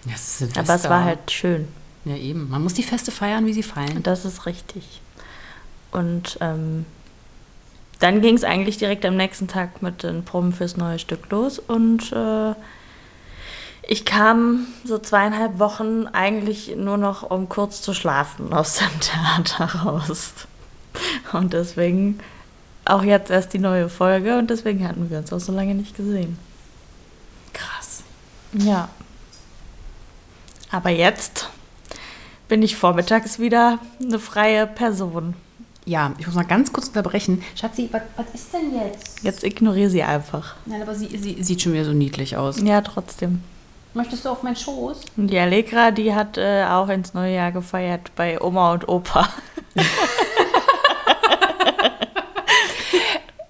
Ja, 0.05 0.13
es 0.15 0.41
ist 0.41 0.57
Aber 0.57 0.73
es 0.73 0.89
war 0.89 1.03
halt 1.03 1.29
schön. 1.31 1.67
Ja, 2.05 2.15
eben. 2.15 2.49
Man 2.49 2.63
muss 2.63 2.73
die 2.73 2.83
Feste 2.83 3.11
feiern, 3.11 3.45
wie 3.45 3.53
sie 3.53 3.63
fallen. 3.63 4.01
Das 4.01 4.25
ist 4.25 4.47
richtig. 4.47 4.99
Und 5.91 6.39
ähm, 6.41 6.87
dann 7.99 8.21
ging 8.21 8.33
es 8.33 8.43
eigentlich 8.43 8.79
direkt 8.79 9.05
am 9.05 9.15
nächsten 9.15 9.47
Tag 9.47 9.83
mit 9.83 10.01
den 10.01 10.25
Proben 10.25 10.53
fürs 10.53 10.75
neue 10.75 10.97
Stück 10.97 11.29
los 11.29 11.59
und 11.59 12.11
äh, 12.11 12.55
ich 13.87 14.05
kam 14.05 14.67
so 14.85 14.97
zweieinhalb 14.97 15.59
Wochen 15.59 16.07
eigentlich 16.07 16.75
nur 16.75 16.97
noch, 16.97 17.29
um 17.29 17.49
kurz 17.49 17.81
zu 17.81 17.93
schlafen 17.93 18.53
aus 18.53 18.77
dem 18.77 18.99
Theater 18.99 19.81
raus. 19.81 20.33
Und 21.33 21.53
deswegen 21.53 22.19
auch 22.85 23.03
jetzt 23.03 23.31
erst 23.31 23.53
die 23.53 23.59
neue 23.59 23.89
Folge 23.89 24.37
und 24.37 24.49
deswegen 24.49 24.87
hatten 24.87 25.09
wir 25.09 25.17
uns 25.17 25.33
auch 25.33 25.39
so 25.39 25.51
lange 25.51 25.75
nicht 25.75 25.95
gesehen. 25.95 26.37
Krass. 27.53 28.03
Ja. 28.53 28.89
Aber 30.69 30.89
jetzt 30.89 31.49
bin 32.47 32.61
ich 32.61 32.75
vormittags 32.75 33.39
wieder 33.39 33.79
eine 34.01 34.19
freie 34.19 34.67
Person. 34.67 35.35
Ja, 35.85 36.13
ich 36.17 36.25
muss 36.25 36.35
mal 36.35 36.43
ganz 36.43 36.71
kurz 36.71 36.87
unterbrechen. 36.87 37.43
Schatzi, 37.55 37.89
was, 37.91 38.01
ist 38.33 38.53
denn 38.53 38.73
jetzt? 38.73 39.23
Jetzt 39.23 39.43
ignoriere 39.43 39.89
sie 39.89 40.03
einfach. 40.03 40.55
Nein, 40.65 40.81
aber 40.81 40.95
sie, 40.95 41.17
sie 41.17 41.43
sieht 41.43 41.61
schon 41.61 41.73
wieder 41.73 41.85
so 41.85 41.91
niedlich 41.91 42.37
aus. 42.37 42.61
Ja, 42.61 42.81
trotzdem. 42.81 43.43
Möchtest 43.95 44.25
du 44.25 44.29
auf 44.29 44.41
meinen 44.41 44.55
Schoß? 44.55 45.01
Und 45.17 45.27
die 45.27 45.37
Allegra, 45.37 45.91
die 45.91 46.15
hat 46.15 46.37
äh, 46.37 46.65
auch 46.65 46.89
ins 46.89 47.13
neue 47.13 47.35
Jahr 47.35 47.51
gefeiert 47.51 48.11
bei 48.15 48.41
Oma 48.41 48.73
und 48.73 48.89
Opa. 48.89 49.29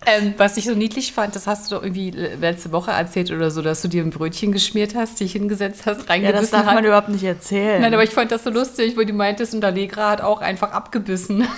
ähm, 0.06 0.34
was 0.38 0.58
ich 0.58 0.66
so 0.66 0.74
niedlich 0.74 1.14
fand, 1.14 1.34
das 1.36 1.48
hast 1.48 1.72
du 1.72 1.76
doch 1.76 1.84
irgendwie 1.84 2.12
letzte 2.12 2.74
Woche 2.74 2.92
erzählt 2.92 3.32
oder 3.32 3.52
so, 3.52 3.62
dass 3.62 3.82
du 3.82 3.88
dir 3.88 4.04
ein 4.04 4.10
Brötchen 4.10 4.52
geschmiert 4.52 4.96
hast, 4.96 5.22
dich 5.22 5.32
hingesetzt 5.32 5.86
hast, 5.86 6.10
reingebissen 6.10 6.36
Ja, 6.36 6.42
das 6.42 6.52
darf 6.52 6.66
hat. 6.66 6.76
man 6.76 6.84
überhaupt 6.84 7.08
nicht 7.10 7.24
erzählen. 7.24 7.82
Nein, 7.82 7.94
aber 7.94 8.04
ich 8.04 8.10
fand 8.10 8.32
das 8.32 8.44
so 8.44 8.50
lustig, 8.50 8.98
wo 8.98 9.04
du 9.04 9.14
meintest, 9.14 9.54
und 9.54 9.64
Allegra 9.64 10.10
hat 10.10 10.20
auch 10.22 10.42
einfach 10.42 10.72
abgebissen. 10.72 11.48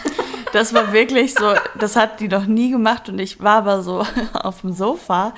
Das 0.54 0.74
war 0.74 0.94
wirklich 0.94 1.34
so, 1.34 1.54
das 1.78 1.98
hat 1.98 2.22
die 2.22 2.30
noch 2.30 2.46
nie 2.46 2.72
gemacht 2.72 3.10
und 3.10 3.20
ich 3.20 3.42
war 3.42 3.58
aber 3.58 3.82
so 3.84 4.06
auf 4.34 4.62
dem 4.62 4.72
Sofa 4.72 5.34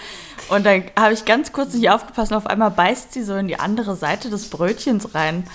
und 0.49 0.65
dann 0.65 0.83
habe 0.97 1.13
ich 1.13 1.25
ganz 1.25 1.51
kurz 1.51 1.73
nicht 1.73 1.89
aufgepasst 1.89 2.31
und 2.31 2.37
auf 2.37 2.47
einmal 2.47 2.71
beißt 2.71 3.13
sie 3.13 3.23
so 3.23 3.35
in 3.35 3.47
die 3.47 3.59
andere 3.59 3.95
Seite 3.95 4.29
des 4.29 4.49
Brötchens 4.49 5.13
rein 5.13 5.45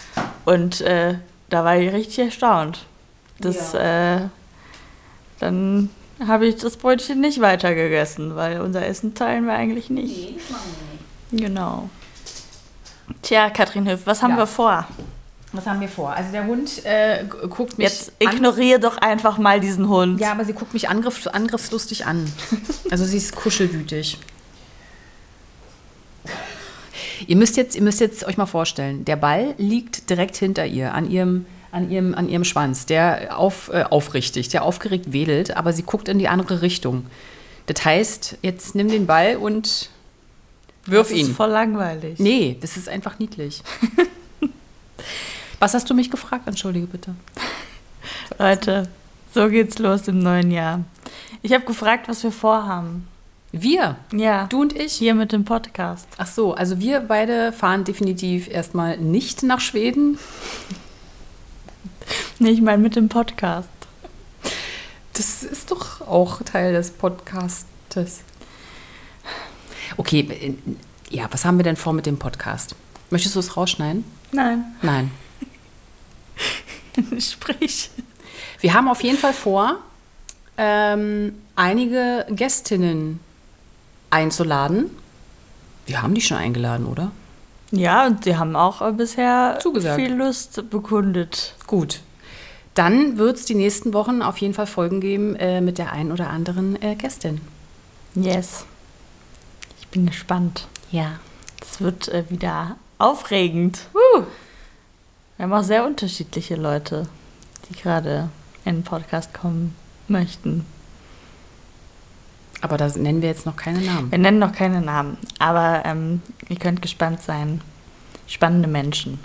und 0.44 0.80
äh, 0.80 1.14
da 1.48 1.64
war 1.64 1.76
ich 1.76 1.92
richtig 1.92 2.18
erstaunt. 2.18 2.86
Das, 3.38 3.72
ja. 3.72 4.16
äh, 4.16 4.20
dann 5.40 5.90
habe 6.26 6.46
ich 6.46 6.56
das 6.56 6.76
Brötchen 6.76 7.20
nicht 7.20 7.40
weiter 7.40 7.74
gegessen, 7.74 8.36
weil 8.36 8.60
unser 8.60 8.86
Essen 8.86 9.14
teilen 9.14 9.46
wir 9.46 9.54
eigentlich 9.54 9.90
nicht. 9.90 10.16
Nee, 10.16 10.34
das 10.38 10.50
machen 10.50 10.70
wir 11.30 11.38
nicht. 11.38 11.44
Genau. 11.44 11.90
Tja, 13.22 13.50
Katrin 13.50 13.88
Hüff, 13.88 14.02
was 14.04 14.22
haben 14.22 14.32
ja. 14.32 14.38
wir 14.38 14.46
vor? 14.46 14.86
Was 15.52 15.66
haben 15.66 15.80
wir 15.80 15.88
vor? 15.88 16.12
Also 16.14 16.32
der 16.32 16.46
Hund 16.46 16.84
äh, 16.84 17.24
guckt 17.26 17.76
mich. 17.76 17.86
Jetzt 17.86 18.12
ignoriere 18.18 18.80
doch 18.80 18.96
einfach 18.96 19.36
mal 19.36 19.60
diesen 19.60 19.88
Hund. 19.88 20.18
Ja, 20.18 20.32
aber 20.32 20.46
sie 20.46 20.54
guckt 20.54 20.72
mich 20.72 20.88
angriff, 20.88 21.26
angriffslustig 21.26 22.06
an. 22.06 22.30
Also 22.90 23.06
sie 23.06 23.16
ist 23.16 23.34
kuschelwütig. 23.34 24.18
Ihr 27.26 27.36
müsst 27.36 27.56
jetzt, 27.56 27.76
ihr 27.76 27.82
müsst 27.82 28.00
jetzt 28.00 28.24
euch 28.24 28.36
mal 28.36 28.46
vorstellen, 28.46 29.04
der 29.04 29.16
Ball 29.16 29.54
liegt 29.58 30.10
direkt 30.10 30.36
hinter 30.36 30.66
ihr, 30.66 30.94
an 30.94 31.10
ihrem, 31.10 31.46
an 31.70 31.90
ihrem, 31.90 32.14
an 32.14 32.28
ihrem 32.28 32.44
Schwanz, 32.44 32.86
der 32.86 33.38
auf, 33.38 33.70
äh, 33.72 33.84
aufrichtig, 33.84 34.48
der 34.48 34.64
aufgeregt 34.64 35.12
wedelt, 35.12 35.56
aber 35.56 35.72
sie 35.72 35.82
guckt 35.82 36.08
in 36.08 36.18
die 36.18 36.28
andere 36.28 36.62
Richtung. 36.62 37.06
Das 37.66 37.84
heißt, 37.84 38.38
jetzt 38.42 38.74
nimm 38.74 38.88
den 38.88 39.06
Ball 39.06 39.36
und 39.36 39.90
Wirf 40.84 41.08
das 41.08 41.16
ihn. 41.16 41.28
ist 41.28 41.36
voll 41.36 41.50
langweilig. 41.50 42.18
Nee, 42.18 42.56
das 42.60 42.76
ist 42.76 42.88
einfach 42.88 43.18
niedlich. 43.18 43.62
Was 45.60 45.74
hast 45.74 45.88
du 45.88 45.94
mich 45.94 46.10
gefragt? 46.10 46.48
Entschuldige 46.48 46.86
bitte. 46.86 47.14
Leute, 48.38 48.88
so 49.32 49.48
geht's 49.48 49.78
los 49.78 50.08
im 50.08 50.18
neuen 50.18 50.50
Jahr. 50.50 50.80
Ich 51.42 51.52
habe 51.52 51.64
gefragt, 51.64 52.08
was 52.08 52.22
wir 52.22 52.32
vorhaben. 52.32 53.06
Wir, 53.52 53.96
Ja, 54.12 54.46
du 54.46 54.62
und 54.62 54.74
ich. 54.74 54.94
hier 54.94 55.14
mit 55.14 55.32
dem 55.32 55.44
Podcast. 55.44 56.08
Ach 56.16 56.26
so, 56.26 56.54
also 56.54 56.78
wir 56.80 57.00
beide 57.00 57.52
fahren 57.52 57.84
definitiv 57.84 58.48
erstmal 58.48 58.96
nicht 58.96 59.42
nach 59.42 59.60
Schweden. 59.60 60.18
Nee, 62.38 62.50
ich 62.50 62.62
meine 62.62 62.82
mit 62.82 62.96
dem 62.96 63.08
Podcast. 63.10 63.68
Das 65.12 65.42
ist 65.42 65.70
doch 65.70 66.00
auch 66.00 66.40
Teil 66.42 66.72
des 66.72 66.90
Podcastes. 66.92 68.22
Okay, 69.98 70.56
ja, 71.10 71.26
was 71.30 71.44
haben 71.44 71.58
wir 71.58 71.64
denn 71.64 71.76
vor 71.76 71.92
mit 71.92 72.06
dem 72.06 72.18
Podcast? 72.18 72.74
Möchtest 73.10 73.34
du 73.34 73.40
es 73.40 73.54
rausschneiden? 73.56 74.04
Nein, 74.32 74.64
Nein. 74.80 75.10
sprich. 77.20 77.90
Wir 78.60 78.72
haben 78.72 78.88
auf 78.88 79.02
jeden 79.02 79.18
Fall 79.18 79.34
vor, 79.34 79.76
ähm, 80.56 81.34
einige 81.54 82.26
Gästinnen 82.30 83.20
einzuladen. 84.12 84.90
Wir 85.86 86.02
haben 86.02 86.14
die 86.14 86.20
schon 86.20 86.36
eingeladen, 86.36 86.86
oder? 86.86 87.10
Ja, 87.72 88.06
und 88.06 88.24
sie 88.24 88.36
haben 88.36 88.54
auch 88.54 88.82
äh, 88.82 88.92
bisher 88.92 89.58
Zugesagt. 89.60 89.96
viel 89.96 90.12
Lust 90.12 90.68
bekundet. 90.70 91.54
Gut. 91.66 92.00
Dann 92.74 93.18
wird 93.18 93.36
es 93.36 93.44
die 93.44 93.54
nächsten 93.54 93.92
Wochen 93.92 94.22
auf 94.22 94.38
jeden 94.38 94.54
Fall 94.54 94.66
Folgen 94.66 95.00
geben 95.00 95.36
äh, 95.36 95.60
mit 95.60 95.78
der 95.78 95.92
einen 95.92 96.12
oder 96.12 96.30
anderen 96.30 96.80
äh, 96.82 96.94
Gästin. 96.94 97.40
Yes. 98.14 98.66
Ich 99.80 99.88
bin 99.88 100.06
gespannt. 100.06 100.68
Ja. 100.90 101.18
Es 101.60 101.80
wird 101.80 102.08
äh, 102.08 102.24
wieder 102.28 102.76
aufregend. 102.98 103.88
Wir 105.36 105.44
haben 105.44 105.52
auch 105.52 105.64
sehr 105.64 105.84
unterschiedliche 105.84 106.56
Leute, 106.56 107.08
die 107.68 107.74
gerade 107.74 108.28
in 108.64 108.76
den 108.76 108.84
Podcast 108.84 109.32
kommen 109.34 109.74
möchten. 110.08 110.66
Aber 112.62 112.76
da 112.78 112.88
nennen 112.88 113.20
wir 113.20 113.28
jetzt 113.28 113.44
noch 113.44 113.56
keine 113.56 113.80
Namen. 113.80 114.10
Wir 114.10 114.18
nennen 114.18 114.38
noch 114.38 114.52
keine 114.52 114.80
Namen, 114.80 115.18
aber 115.38 115.82
ähm, 115.84 116.22
ihr 116.48 116.56
könnt 116.56 116.80
gespannt 116.80 117.20
sein. 117.20 117.60
Spannende 118.26 118.68
Menschen 118.68 119.18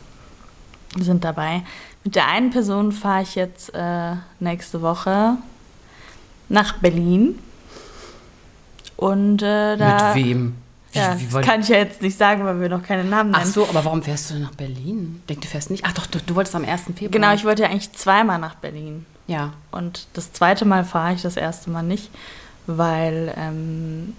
sind 1.00 1.24
dabei. 1.24 1.62
Mit 2.04 2.16
der 2.16 2.28
einen 2.28 2.50
Person 2.50 2.92
fahre 2.92 3.22
ich 3.24 3.36
jetzt 3.36 3.74
äh, 3.74 4.16
nächste 4.40 4.82
Woche 4.82 5.38
nach 6.50 6.74
Berlin. 6.80 7.38
Und 8.96 9.42
äh, 9.44 9.78
da. 9.78 10.14
Mit 10.16 10.26
wem? 10.26 10.56
Wie, 10.92 11.00
Ja, 11.00 11.20
wie 11.20 11.26
das 11.26 11.34
wollt- 11.34 11.46
kann 11.46 11.62
ich 11.62 11.68
ja 11.68 11.78
jetzt 11.78 12.02
nicht 12.02 12.18
sagen, 12.18 12.44
weil 12.46 12.60
wir 12.60 12.70
noch 12.70 12.82
keine 12.84 13.04
Namen 13.04 13.32
nennen. 13.32 13.44
Ach 13.46 13.52
so, 13.52 13.68
aber 13.68 13.86
warum 13.86 14.02
fährst 14.02 14.30
du 14.30 14.34
denn 14.36 14.44
nach 14.44 14.56
Berlin? 14.56 15.22
Denk, 15.30 15.42
du 15.42 15.48
fährst 15.48 15.70
nicht? 15.70 15.86
Ach 15.86 15.94
doch, 15.94 16.08
du, 16.08 16.20
du 16.26 16.36
wolltest 16.36 16.56
am 16.56 16.66
1. 16.66 16.84
Februar. 16.96 17.10
Genau, 17.12 17.34
ich 17.34 17.46
wollte 17.46 17.64
ja 17.64 17.70
eigentlich 17.70 17.92
zweimal 17.94 18.40
nach 18.40 18.56
Berlin. 18.56 19.06
Ja. 19.28 19.54
Und 19.72 20.08
das 20.14 20.32
zweite 20.32 20.66
Mal 20.66 20.84
fahre 20.86 21.14
ich, 21.14 21.22
das 21.22 21.38
erste 21.38 21.70
Mal 21.70 21.84
nicht, 21.84 22.10
weil 22.68 23.34
ähm, 23.38 24.16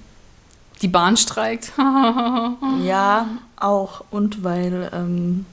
Die 0.83 0.89
Bahn 0.89 1.17
streikt. 1.17 1.73
ja 2.83 3.27
auch 3.57 4.05
und 4.11 4.45
weil 4.45 4.91
ähm, 4.93 5.47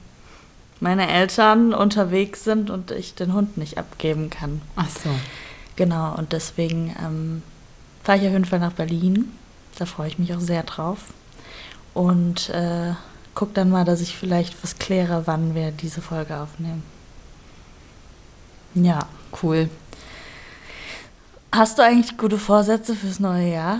meine 0.80 1.08
Eltern 1.08 1.72
unterwegs 1.72 2.44
sind 2.44 2.70
und 2.70 2.90
ich 2.90 3.14
den 3.14 3.32
Hund 3.32 3.56
nicht 3.56 3.78
abgeben 3.78 4.30
kann. 4.30 4.60
Ach 4.76 4.88
so. 4.88 5.10
Genau, 5.76 6.14
und 6.16 6.32
deswegen 6.32 6.94
ähm, 7.04 7.42
fahre 8.02 8.18
ich 8.18 8.26
auf 8.26 8.32
jeden 8.32 8.44
Fall 8.44 8.60
nach 8.60 8.72
Berlin. 8.72 9.32
Da 9.78 9.86
freue 9.86 10.08
ich 10.08 10.18
mich 10.18 10.34
auch 10.34 10.40
sehr 10.40 10.62
drauf. 10.62 10.98
Und 11.92 12.50
äh, 12.50 12.92
guck 13.34 13.54
dann 13.54 13.70
mal, 13.70 13.84
dass 13.84 14.00
ich 14.00 14.16
vielleicht 14.16 14.62
was 14.62 14.78
kläre, 14.78 15.26
wann 15.26 15.54
wir 15.54 15.70
diese 15.70 16.02
Folge 16.02 16.38
aufnehmen. 16.38 16.82
Ja. 18.74 19.00
Cool. 19.42 19.68
Hast 21.56 21.78
du 21.78 21.82
eigentlich 21.82 22.18
gute 22.18 22.36
Vorsätze 22.36 22.94
fürs 22.94 23.18
neue 23.18 23.50
Jahr? 23.50 23.78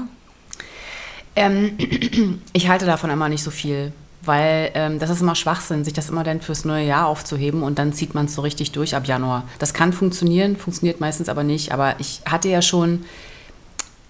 Ähm, 1.35 1.77
ich 2.55 2.71
halte 2.71 2.87
davon 2.87 3.11
immer 3.11 3.29
nicht 3.29 3.43
so 3.43 3.51
viel, 3.51 3.93
weil 4.23 4.71
ähm, 4.73 4.99
das 4.99 5.11
ist 5.11 5.21
immer 5.21 5.35
Schwachsinn, 5.35 5.85
sich 5.85 5.93
das 5.93 6.09
immer 6.09 6.25
dann 6.25 6.41
fürs 6.41 6.65
neue 6.65 6.87
Jahr 6.87 7.07
aufzuheben 7.07 7.63
und 7.63 7.79
dann 7.79 7.93
zieht 7.93 8.15
man 8.15 8.27
es 8.27 8.35
so 8.35 8.41
richtig 8.41 8.73
durch 8.73 8.97
ab 8.97 9.07
Januar. 9.07 9.45
Das 9.59 9.75
kann 9.75 9.93
funktionieren, 9.93 10.57
funktioniert 10.57 11.01
meistens 11.01 11.29
aber 11.29 11.45
nicht. 11.45 11.73
Aber 11.73 11.97
ich 11.99 12.23
hatte 12.25 12.49
ja 12.49 12.63
schon, 12.63 13.05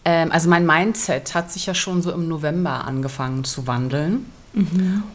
ähm, 0.05 0.31
also 0.31 0.49
mein 0.49 0.65
Mindset 0.65 1.35
hat 1.35 1.51
sich 1.51 1.67
ja 1.67 1.75
schon 1.75 2.03
so 2.03 2.13
im 2.13 2.29
November 2.29 2.85
angefangen 2.85 3.43
zu 3.43 3.67
wandeln. 3.67 4.27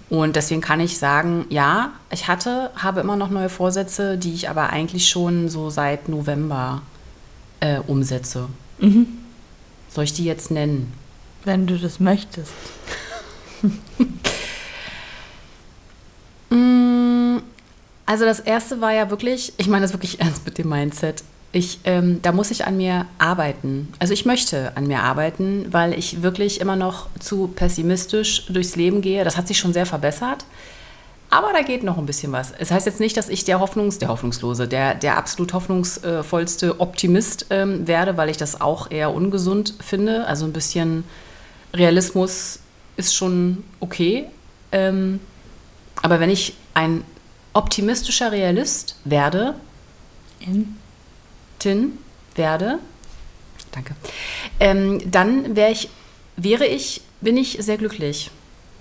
Und 0.10 0.36
deswegen 0.36 0.62
kann 0.62 0.80
ich 0.80 1.00
sagen, 1.00 1.46
ja, 1.50 1.94
ich 2.12 2.28
hatte, 2.28 2.70
habe 2.76 3.00
immer 3.00 3.16
noch 3.16 3.32
neue 3.32 3.50
Vorsätze, 3.50 4.20
die 4.20 4.36
ich 4.36 4.50
aber 4.50 4.70
eigentlich 4.70 5.10
schon 5.10 5.50
so 5.50 5.72
seit 5.72 6.10
November 6.10 6.84
äh, 7.62 7.80
umsetze. 7.88 8.48
Soll 9.90 10.04
ich 10.04 10.14
die 10.14 10.26
jetzt 10.26 10.52
nennen? 10.52 10.92
Wenn 11.46 11.66
du 11.68 11.78
das 11.78 12.00
möchtest. 12.00 12.52
Mm, 16.50 17.38
Also 18.06 18.26
das 18.26 18.40
erste 18.42 18.82
war 18.82 18.92
ja 18.94 19.10
wirklich, 19.10 19.54
ich 19.58 19.68
meine 19.68 19.84
das 19.84 19.94
wirklich 19.94 20.20
ernst 20.20 20.46
mit 20.46 20.58
dem 20.58 20.68
Mindset. 20.70 21.24
Ich, 21.54 21.80
ähm, 21.84 22.22
da 22.22 22.32
muss 22.32 22.52
ich 22.52 22.66
an 22.66 22.78
mir 22.78 23.06
arbeiten. 23.18 23.88
Also 24.00 24.14
ich 24.14 24.26
möchte 24.26 24.76
an 24.76 24.88
mir 24.88 25.02
arbeiten, 25.04 25.66
weil 25.72 25.98
ich 25.98 26.22
wirklich 26.22 26.62
immer 26.62 26.76
noch 26.76 27.08
zu 27.20 27.48
pessimistisch 27.48 28.46
durchs 28.48 28.76
Leben 28.76 29.02
gehe. 29.02 29.24
Das 29.24 29.38
hat 29.38 29.48
sich 29.48 29.58
schon 29.60 29.74
sehr 29.74 29.86
verbessert. 29.86 30.46
Aber 31.32 31.54
da 31.54 31.62
geht 31.62 31.82
noch 31.82 31.98
ein 31.98 32.06
bisschen 32.06 32.34
was. 32.34 32.52
Es 32.52 32.72
heißt 32.72 32.86
jetzt 32.86 33.00
nicht, 33.00 33.16
dass 33.16 33.30
ich 33.30 33.46
der 33.46 33.62
Hoffnungs, 33.62 33.98
der 34.00 34.10
Hoffnungslose, 34.10 34.68
der, 34.68 34.96
der 34.96 35.18
absolut 35.18 35.54
hoffnungsvollste 35.54 36.82
Optimist 36.82 37.46
ähm, 37.50 37.88
werde, 37.88 38.18
weil 38.18 38.30
ich 38.30 38.36
das 38.36 38.60
auch 38.60 38.92
eher 38.92 39.14
ungesund 39.14 39.76
finde. 39.80 40.28
Also 40.28 40.44
ein 40.44 40.52
bisschen 40.52 41.06
Realismus 41.74 42.60
ist 42.98 43.16
schon 43.16 43.64
okay. 43.80 44.26
Ähm, 44.74 45.22
aber 46.02 46.20
wenn 46.20 46.30
ich 46.30 46.56
ein 46.74 47.06
optimistischer 47.54 48.34
Realist 48.34 48.98
werde, 49.06 49.56
In? 50.42 50.76
Tin 51.60 51.98
werde, 52.36 52.80
danke, 53.72 53.96
ähm, 54.60 55.00
dann 55.10 55.56
wär 55.56 55.72
ich, 55.72 55.90
wäre 56.36 56.66
ich, 56.66 57.02
bin 57.22 57.38
ich 57.38 57.58
sehr 57.62 57.78
glücklich. 57.78 58.32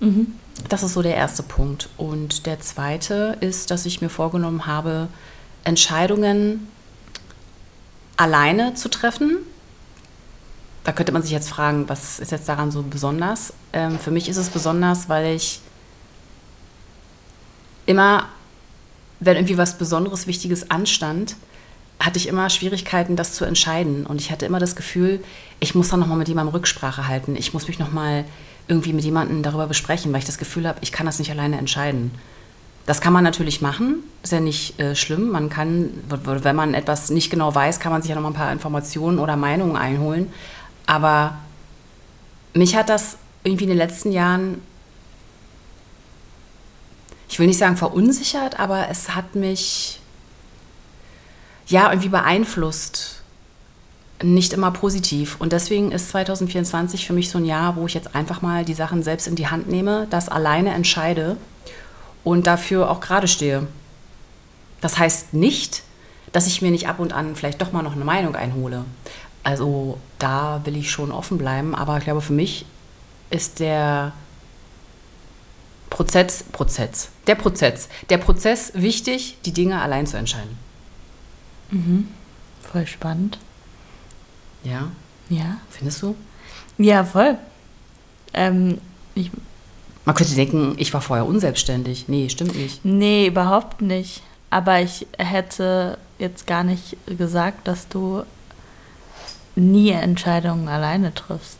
Mhm. 0.01 0.33
Das 0.67 0.83
ist 0.83 0.93
so 0.93 1.01
der 1.01 1.15
erste 1.15 1.43
Punkt. 1.43 1.89
Und 1.97 2.45
der 2.45 2.59
zweite 2.59 3.37
ist, 3.39 3.71
dass 3.71 3.85
ich 3.85 4.01
mir 4.01 4.09
vorgenommen 4.09 4.67
habe, 4.67 5.07
Entscheidungen 5.63 6.67
alleine 8.17 8.73
zu 8.73 8.89
treffen. 8.89 9.37
Da 10.83 10.91
könnte 10.91 11.11
man 11.11 11.21
sich 11.21 11.31
jetzt 11.31 11.49
fragen, 11.49 11.87
was 11.87 12.19
ist 12.19 12.31
jetzt 12.31 12.49
daran 12.49 12.71
so 12.71 12.81
besonders? 12.83 13.53
Ähm, 13.71 13.99
für 13.99 14.11
mich 14.11 14.27
ist 14.27 14.37
es 14.37 14.49
besonders, 14.49 15.09
weil 15.09 15.35
ich 15.35 15.61
immer, 17.85 18.27
wenn 19.19 19.37
irgendwie 19.37 19.57
was 19.57 19.77
Besonderes, 19.77 20.27
Wichtiges 20.27 20.71
anstand, 20.71 21.35
hatte 21.99 22.17
ich 22.17 22.27
immer 22.27 22.49
Schwierigkeiten, 22.49 23.15
das 23.15 23.33
zu 23.33 23.45
entscheiden. 23.45 24.07
Und 24.07 24.19
ich 24.19 24.31
hatte 24.31 24.47
immer 24.47 24.59
das 24.59 24.75
Gefühl, 24.75 25.23
ich 25.59 25.75
muss 25.75 25.89
dann 25.89 25.99
nochmal 25.99 26.17
mit 26.17 26.27
jemandem 26.27 26.55
Rücksprache 26.55 27.07
halten. 27.07 27.35
Ich 27.35 27.53
muss 27.53 27.67
mich 27.67 27.77
nochmal 27.77 28.25
irgendwie 28.67 28.93
mit 28.93 29.03
jemandem 29.03 29.43
darüber 29.43 29.67
besprechen, 29.67 30.11
weil 30.11 30.19
ich 30.19 30.25
das 30.25 30.37
Gefühl 30.37 30.67
habe, 30.67 30.79
ich 30.81 30.91
kann 30.91 31.05
das 31.05 31.19
nicht 31.19 31.31
alleine 31.31 31.57
entscheiden. 31.57 32.11
Das 32.85 32.99
kann 32.99 33.13
man 33.13 33.23
natürlich 33.23 33.61
machen, 33.61 34.03
ist 34.23 34.31
ja 34.31 34.39
nicht 34.39 34.79
äh, 34.79 34.95
schlimm. 34.95 35.29
Man 35.29 35.49
kann, 35.49 35.91
wenn 36.07 36.55
man 36.55 36.73
etwas 36.73 37.09
nicht 37.09 37.29
genau 37.29 37.53
weiß, 37.53 37.79
kann 37.79 37.91
man 37.91 38.01
sich 38.01 38.09
ja 38.09 38.15
noch 38.15 38.23
mal 38.23 38.29
ein 38.29 38.33
paar 38.33 38.51
Informationen 38.51 39.19
oder 39.19 39.35
Meinungen 39.35 39.75
einholen. 39.75 40.31
Aber 40.87 41.37
mich 42.53 42.75
hat 42.75 42.89
das 42.89 43.17
irgendwie 43.43 43.65
in 43.65 43.69
den 43.69 43.77
letzten 43.77 44.11
Jahren, 44.11 44.61
ich 47.29 47.39
will 47.39 47.47
nicht 47.47 47.59
sagen 47.59 47.77
verunsichert, 47.77 48.59
aber 48.59 48.89
es 48.89 49.15
hat 49.15 49.35
mich 49.35 49.99
ja 51.67 51.89
irgendwie 51.89 52.09
beeinflusst. 52.09 53.20
Nicht 54.21 54.53
immer 54.53 54.71
positiv. 54.71 55.37
Und 55.39 55.51
deswegen 55.51 55.91
ist 55.91 56.09
2024 56.09 57.07
für 57.07 57.13
mich 57.13 57.29
so 57.29 57.37
ein 57.37 57.45
Jahr, 57.45 57.75
wo 57.75 57.85
ich 57.85 57.93
jetzt 57.93 58.15
einfach 58.15 58.41
mal 58.41 58.65
die 58.65 58.73
Sachen 58.73 59.03
selbst 59.03 59.27
in 59.27 59.35
die 59.35 59.47
Hand 59.47 59.67
nehme, 59.67 60.07
das 60.09 60.29
alleine 60.29 60.73
entscheide 60.73 61.37
und 62.23 62.47
dafür 62.47 62.89
auch 62.91 62.99
gerade 62.99 63.27
stehe. 63.27 63.67
Das 64.79 64.97
heißt 64.97 65.33
nicht, 65.33 65.83
dass 66.31 66.47
ich 66.47 66.61
mir 66.61 66.71
nicht 66.71 66.87
ab 66.87 66.99
und 66.99 67.13
an 67.13 67.35
vielleicht 67.35 67.61
doch 67.61 67.71
mal 67.71 67.81
noch 67.81 67.95
eine 67.95 68.05
Meinung 68.05 68.35
einhole. 68.35 68.85
Also 69.43 69.97
da 70.19 70.61
will 70.65 70.77
ich 70.77 70.91
schon 70.91 71.11
offen 71.11 71.37
bleiben, 71.37 71.73
aber 71.73 71.97
ich 71.97 72.03
glaube, 72.03 72.21
für 72.21 72.33
mich 72.33 72.65
ist 73.31 73.59
der 73.59 74.13
Prozess, 75.89 76.43
Prozess, 76.51 77.09
der 77.27 77.35
Prozess, 77.35 77.89
der 78.09 78.17
Prozess 78.17 78.71
wichtig, 78.75 79.37
die 79.45 79.51
Dinge 79.51 79.81
allein 79.81 80.05
zu 80.05 80.17
entscheiden. 80.17 80.57
Voll 82.71 82.87
spannend. 82.87 83.39
Ja, 84.63 84.89
Ja. 85.29 85.57
findest 85.69 86.01
du? 86.01 86.15
Ja, 86.77 87.03
voll. 87.03 87.37
Ähm, 88.33 88.77
ich 89.15 89.31
Man 90.05 90.15
könnte 90.15 90.35
denken, 90.35 90.75
ich 90.77 90.93
war 90.93 91.01
vorher 91.01 91.25
unselbstständig. 91.25 92.07
Nee, 92.07 92.29
stimmt 92.29 92.55
nicht. 92.55 92.83
Nee, 92.83 93.27
überhaupt 93.27 93.81
nicht. 93.81 94.23
Aber 94.49 94.81
ich 94.81 95.05
hätte 95.17 95.97
jetzt 96.19 96.47
gar 96.47 96.63
nicht 96.63 96.97
gesagt, 97.05 97.67
dass 97.67 97.87
du 97.87 98.23
nie 99.55 99.89
Entscheidungen 99.91 100.67
alleine 100.67 101.13
triffst. 101.13 101.59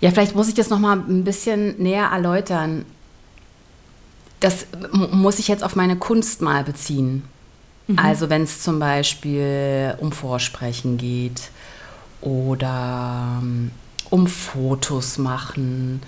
Ja, 0.00 0.10
vielleicht 0.10 0.34
muss 0.34 0.48
ich 0.48 0.54
das 0.54 0.70
noch 0.70 0.78
mal 0.78 0.96
ein 0.96 1.24
bisschen 1.24 1.80
näher 1.82 2.06
erläutern. 2.06 2.86
Das 4.40 4.66
muss 5.12 5.38
ich 5.38 5.48
jetzt 5.48 5.62
auf 5.62 5.76
meine 5.76 5.96
Kunst 5.96 6.40
mal 6.40 6.64
beziehen. 6.64 7.24
Mhm. 7.90 7.98
Also 7.98 8.30
wenn 8.30 8.42
es 8.42 8.60
zum 8.60 8.78
Beispiel 8.78 9.94
um 9.98 10.12
Vorsprechen 10.12 10.96
geht 10.96 11.50
oder 12.20 13.38
ähm, 13.42 13.70
um 14.10 14.26
Fotos 14.26 15.18
machen, 15.18 16.02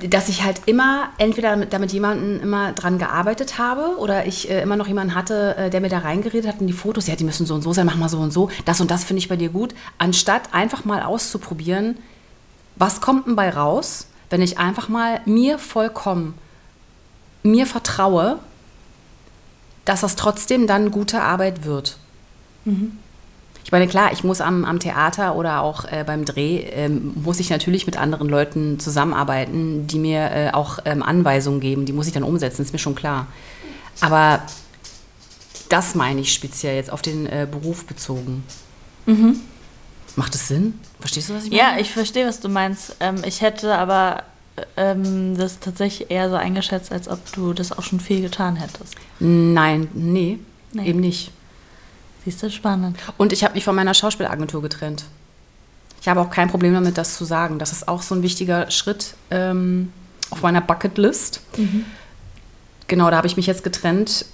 dass 0.00 0.28
ich 0.28 0.42
halt 0.42 0.62
immer 0.66 1.10
entweder 1.18 1.56
mit, 1.56 1.72
damit 1.72 1.92
jemanden 1.92 2.40
immer 2.40 2.72
dran 2.72 2.98
gearbeitet 2.98 3.58
habe 3.58 3.96
oder 3.98 4.26
ich 4.26 4.50
äh, 4.50 4.62
immer 4.62 4.76
noch 4.76 4.88
jemanden 4.88 5.14
hatte, 5.14 5.56
äh, 5.56 5.70
der 5.70 5.80
mir 5.80 5.88
da 5.88 5.98
reingeredet 5.98 6.48
hat 6.48 6.60
in 6.60 6.66
die 6.66 6.72
Fotos, 6.72 7.06
ja, 7.06 7.16
die 7.16 7.24
müssen 7.24 7.46
so 7.46 7.54
und 7.54 7.62
so 7.62 7.72
sein, 7.72 7.86
mach 7.86 7.96
mal 7.96 8.08
so 8.08 8.18
und 8.18 8.32
so, 8.32 8.50
das 8.64 8.80
und 8.80 8.90
das 8.90 9.04
finde 9.04 9.18
ich 9.18 9.28
bei 9.28 9.36
dir 9.36 9.50
gut, 9.50 9.74
anstatt 9.98 10.52
einfach 10.52 10.84
mal 10.84 11.02
auszuprobieren, 11.02 11.98
was 12.76 13.00
kommt 13.00 13.26
denn 13.26 13.36
bei 13.36 13.50
raus, 13.50 14.08
wenn 14.30 14.42
ich 14.42 14.58
einfach 14.58 14.88
mal 14.88 15.20
mir 15.26 15.58
vollkommen, 15.58 16.34
mir 17.44 17.66
vertraue, 17.66 18.40
dass 19.84 20.00
das 20.00 20.16
trotzdem 20.16 20.66
dann 20.66 20.90
gute 20.90 21.20
Arbeit 21.20 21.64
wird. 21.64 21.98
Mhm. 22.64 22.98
Ich 23.64 23.72
meine, 23.72 23.88
klar, 23.88 24.12
ich 24.12 24.24
muss 24.24 24.42
am, 24.42 24.64
am 24.64 24.78
Theater 24.78 25.36
oder 25.36 25.62
auch 25.62 25.86
äh, 25.86 26.04
beim 26.06 26.26
Dreh, 26.26 26.58
ähm, 26.58 27.12
muss 27.16 27.40
ich 27.40 27.48
natürlich 27.48 27.86
mit 27.86 27.96
anderen 27.96 28.28
Leuten 28.28 28.78
zusammenarbeiten, 28.78 29.86
die 29.86 29.98
mir 29.98 30.30
äh, 30.30 30.50
auch 30.52 30.80
ähm, 30.84 31.02
Anweisungen 31.02 31.60
geben, 31.60 31.86
die 31.86 31.94
muss 31.94 32.06
ich 32.06 32.12
dann 32.12 32.24
umsetzen, 32.24 32.62
ist 32.62 32.72
mir 32.72 32.78
schon 32.78 32.94
klar. 32.94 33.26
Aber 34.00 34.42
das 35.70 35.94
meine 35.94 36.20
ich 36.20 36.34
speziell 36.34 36.76
jetzt 36.76 36.92
auf 36.92 37.00
den 37.00 37.26
äh, 37.26 37.46
Beruf 37.50 37.86
bezogen. 37.86 38.44
Mhm. 39.06 39.40
Macht 40.16 40.34
das 40.34 40.46
Sinn? 40.46 40.78
Verstehst 41.00 41.30
du, 41.30 41.34
was 41.34 41.44
ich 41.44 41.50
meine? 41.50 41.62
Ja, 41.62 41.78
ich 41.78 41.90
verstehe, 41.90 42.26
was 42.26 42.40
du 42.40 42.50
meinst. 42.50 42.96
Ähm, 43.00 43.16
ich 43.24 43.40
hätte 43.40 43.74
aber 43.76 44.22
ähm, 44.76 45.36
das 45.36 45.60
tatsächlich 45.60 46.10
eher 46.10 46.30
so 46.30 46.36
eingeschätzt, 46.36 46.92
als 46.92 47.08
ob 47.08 47.32
du 47.32 47.52
das 47.52 47.76
auch 47.76 47.82
schon 47.82 48.00
viel 48.00 48.20
getan 48.20 48.56
hättest. 48.56 48.94
Nein, 49.18 49.88
nee, 49.94 50.38
nee. 50.72 50.88
eben 50.88 51.00
nicht. 51.00 51.32
Siehst 52.24 52.42
du, 52.42 52.50
spannend. 52.50 52.98
Und 53.18 53.32
ich 53.32 53.44
habe 53.44 53.54
mich 53.54 53.64
von 53.64 53.74
meiner 53.74 53.94
Schauspielagentur 53.94 54.62
getrennt. 54.62 55.04
Ich 56.00 56.08
habe 56.08 56.20
auch 56.20 56.30
kein 56.30 56.48
Problem 56.48 56.74
damit, 56.74 56.98
das 56.98 57.16
zu 57.16 57.24
sagen. 57.24 57.58
Das 57.58 57.72
ist 57.72 57.88
auch 57.88 58.02
so 58.02 58.14
ein 58.14 58.22
wichtiger 58.22 58.70
Schritt 58.70 59.14
ähm, 59.30 59.92
auf 60.30 60.42
meiner 60.42 60.60
Bucketlist. 60.60 61.40
Mhm. 61.56 61.84
Genau, 62.86 63.10
da 63.10 63.16
habe 63.16 63.26
ich 63.26 63.36
mich 63.36 63.46
jetzt 63.46 63.64
getrennt. 63.64 64.26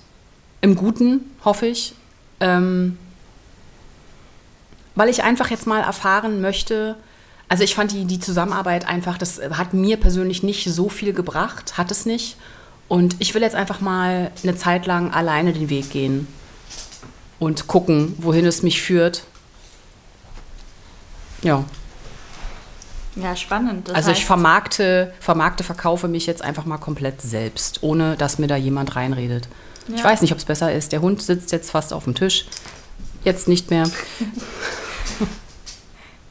Im 0.61 0.77
Guten, 0.77 1.31
hoffe 1.45 1.67
ich. 1.67 1.95
Ähm, 2.41 2.99
weil 4.95 5.09
ich 5.09 5.23
einfach 5.23 5.51
jetzt 5.51 5.67
mal 5.67 5.81
erfahren 5.81 6.41
möchte, 6.41 6.97
also 7.51 7.65
ich 7.65 7.75
fand 7.75 7.91
die, 7.91 8.05
die 8.05 8.21
Zusammenarbeit 8.21 8.87
einfach, 8.87 9.19
das 9.19 9.41
hat 9.51 9.75
mir 9.75 9.97
persönlich 9.97 10.45
nicht 10.45 10.73
so 10.73 10.89
viel 10.89 11.13
gebracht, 11.13 11.77
hat 11.77 11.91
es 11.91 12.07
nicht. 12.07 12.37
Und 12.87 13.17
ich 13.19 13.35
will 13.35 13.43
jetzt 13.43 13.57
einfach 13.57 13.81
mal 13.81 14.31
eine 14.45 14.55
Zeit 14.55 14.87
lang 14.87 15.13
alleine 15.13 15.53
den 15.53 15.69
Weg 15.69 15.91
gehen 15.91 16.29
und 17.41 17.67
gucken, 17.67 18.15
wohin 18.19 18.47
es 18.47 18.63
mich 18.63 18.81
führt. 18.81 19.25
Ja. 21.43 21.65
Ja, 23.17 23.35
spannend. 23.35 23.89
Das 23.89 23.97
also 23.97 24.13
ich 24.13 24.25
vermarkte, 24.25 25.13
vermarkte, 25.19 25.65
verkaufe 25.65 26.07
mich 26.07 26.27
jetzt 26.27 26.43
einfach 26.43 26.67
mal 26.67 26.79
komplett 26.79 27.21
selbst, 27.21 27.83
ohne 27.83 28.17
dass 28.17 28.39
mir 28.39 28.47
da 28.47 28.55
jemand 28.55 28.95
reinredet. 28.95 29.49
Ja. 29.89 29.97
Ich 29.97 30.05
weiß 30.05 30.23
nicht, 30.23 30.31
ob 30.31 30.39
es 30.39 30.45
besser 30.45 30.73
ist. 30.73 30.93
Der 30.93 31.01
Hund 31.01 31.21
sitzt 31.21 31.51
jetzt 31.51 31.73
fast 31.73 31.93
auf 31.93 32.05
dem 32.05 32.15
Tisch. 32.15 32.47
Jetzt 33.25 33.49
nicht 33.49 33.71
mehr. 33.71 33.91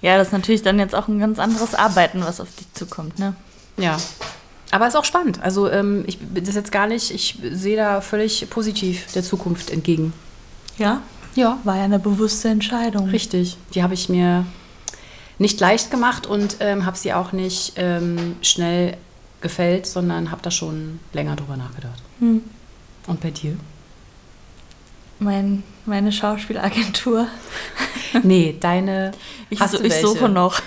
ja, 0.01 0.17
das 0.17 0.27
ist 0.27 0.33
natürlich 0.33 0.61
dann 0.61 0.79
jetzt 0.79 0.95
auch 0.95 1.07
ein 1.07 1.19
ganz 1.19 1.39
anderes 1.39 1.75
Arbeiten, 1.75 2.21
was 2.21 2.39
auf 2.39 2.53
dich 2.55 2.71
zukommt, 2.73 3.19
ne? 3.19 3.35
Ja. 3.77 3.97
Aber 4.71 4.87
es 4.87 4.93
ist 4.93 4.99
auch 4.99 5.05
spannend. 5.05 5.41
Also 5.41 5.69
ähm, 5.69 6.03
ich 6.05 6.19
das 6.33 6.55
jetzt 6.55 6.71
gar 6.71 6.87
nicht, 6.87 7.11
ich 7.11 7.39
sehe 7.51 7.75
da 7.75 8.01
völlig 8.01 8.49
positiv 8.49 9.11
der 9.13 9.23
Zukunft 9.23 9.71
entgegen. 9.71 10.13
Ja? 10.77 11.01
Ja. 11.35 11.57
War 11.63 11.77
ja 11.77 11.83
eine 11.83 11.99
bewusste 11.99 12.49
Entscheidung. 12.49 13.09
Richtig. 13.09 13.57
Die 13.73 13.81
habe 13.81 13.93
ich 13.93 14.09
mir 14.09 14.45
nicht 15.39 15.59
leicht 15.59 15.89
gemacht 15.89 16.27
und 16.27 16.57
ähm, 16.59 16.85
habe 16.85 16.97
sie 16.97 17.13
auch 17.13 17.31
nicht 17.31 17.73
ähm, 17.77 18.35
schnell 18.41 18.97
gefällt, 19.41 19.87
sondern 19.87 20.31
habe 20.31 20.41
da 20.41 20.51
schon 20.51 20.99
länger 21.13 21.35
drüber 21.35 21.57
nachgedacht. 21.57 22.01
Hm. 22.19 22.43
Und 23.07 23.21
bei 23.21 23.31
dir? 23.31 23.57
Mein, 25.19 25.63
meine 25.85 26.11
Schauspielagentur. 26.11 27.27
nee, 28.23 28.55
deine. 28.59 29.11
Ich, 29.49 29.59
so, 29.59 29.81
ich 29.81 29.95
suche 29.95 30.29
noch. 30.29 30.61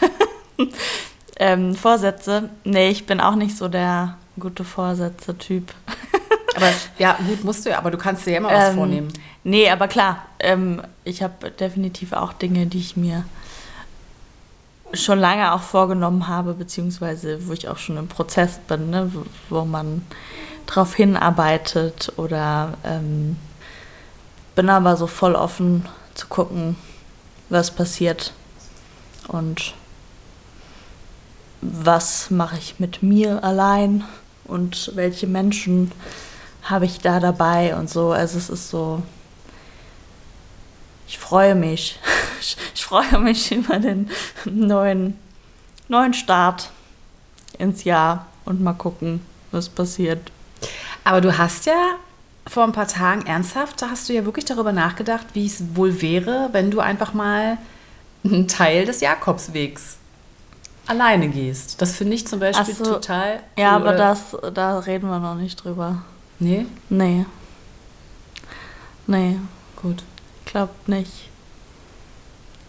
ähm, 1.36 1.74
Vorsätze. 1.74 2.50
Nee, 2.64 2.90
ich 2.90 3.06
bin 3.06 3.20
auch 3.20 3.34
nicht 3.34 3.56
so 3.56 3.68
der 3.68 4.18
gute 4.38 4.64
Vorsätze-Typ. 4.64 5.72
Aber 6.54 6.68
ja, 6.98 7.16
gut 7.26 7.44
musst 7.44 7.64
du 7.64 7.70
ja, 7.70 7.78
aber 7.78 7.90
du 7.90 7.96
kannst 7.96 8.26
dir 8.26 8.32
ja 8.32 8.36
immer 8.36 8.50
was 8.50 8.70
ähm, 8.70 8.76
vornehmen. 8.76 9.08
Nee, 9.42 9.70
aber 9.70 9.88
klar, 9.88 10.26
ähm, 10.38 10.82
ich 11.02 11.22
habe 11.22 11.50
definitiv 11.50 12.12
auch 12.12 12.34
Dinge, 12.34 12.66
die 12.66 12.78
ich 12.78 12.94
mir 12.94 13.24
schon 14.92 15.18
lange 15.18 15.52
auch 15.52 15.62
vorgenommen 15.62 16.28
habe, 16.28 16.52
beziehungsweise 16.52 17.46
wo 17.48 17.54
ich 17.54 17.68
auch 17.68 17.78
schon 17.78 17.96
im 17.96 18.06
Prozess 18.06 18.58
bin, 18.68 18.90
ne, 18.90 19.10
wo, 19.14 19.24
wo 19.48 19.64
man 19.64 20.04
drauf 20.66 20.94
hinarbeitet 20.94 22.12
oder 22.18 22.74
ähm, 22.84 23.36
bin 24.54 24.68
aber 24.68 24.96
so 24.96 25.06
voll 25.06 25.34
offen 25.34 25.88
zu 26.14 26.26
gucken, 26.26 26.76
was 27.48 27.70
passiert 27.70 28.32
und 29.28 29.74
was 31.60 32.30
mache 32.30 32.58
ich 32.58 32.80
mit 32.80 33.02
mir 33.02 33.44
allein 33.44 34.04
und 34.44 34.92
welche 34.94 35.26
Menschen 35.26 35.92
habe 36.62 36.86
ich 36.86 36.98
da 36.98 37.20
dabei 37.20 37.76
und 37.76 37.88
so. 37.88 38.12
Also 38.12 38.38
es 38.38 38.50
ist 38.50 38.68
so, 38.68 39.02
ich 41.06 41.18
freue 41.18 41.54
mich. 41.54 41.98
Ich 42.74 42.84
freue 42.84 43.20
mich 43.20 43.52
über 43.52 43.78
den 43.78 44.10
neuen, 44.44 45.16
neuen 45.86 46.12
Start 46.12 46.70
ins 47.56 47.84
Jahr 47.84 48.26
und 48.44 48.60
mal 48.60 48.72
gucken, 48.72 49.24
was 49.52 49.68
passiert. 49.68 50.32
Aber 51.04 51.20
du 51.20 51.38
hast 51.38 51.66
ja 51.66 51.94
vor 52.46 52.64
ein 52.64 52.72
paar 52.72 52.88
Tagen 52.88 53.26
ernsthaft, 53.26 53.80
da 53.82 53.90
hast 53.90 54.08
du 54.08 54.12
ja 54.12 54.24
wirklich 54.24 54.44
darüber 54.44 54.72
nachgedacht, 54.72 55.26
wie 55.34 55.46
es 55.46 55.76
wohl 55.76 56.02
wäre, 56.02 56.48
wenn 56.52 56.70
du 56.70 56.80
einfach 56.80 57.14
mal 57.14 57.58
einen 58.24 58.48
Teil 58.48 58.84
des 58.84 59.00
Jakobswegs 59.00 59.96
alleine 60.86 61.28
gehst. 61.28 61.80
Das 61.80 61.96
finde 61.96 62.14
ich 62.14 62.26
zum 62.26 62.40
Beispiel 62.40 62.74
so, 62.74 62.84
total. 62.84 63.34
Cool. 63.34 63.62
Ja, 63.62 63.72
aber 63.72 63.92
das, 63.92 64.36
da 64.54 64.78
reden 64.80 65.08
wir 65.08 65.18
noch 65.18 65.36
nicht 65.36 65.62
drüber. 65.62 66.02
Nee? 66.38 66.66
Nee. 66.88 67.24
Nee. 69.06 69.38
Gut. 69.76 70.02
Glaubt 70.44 70.88
nicht. 70.88 71.28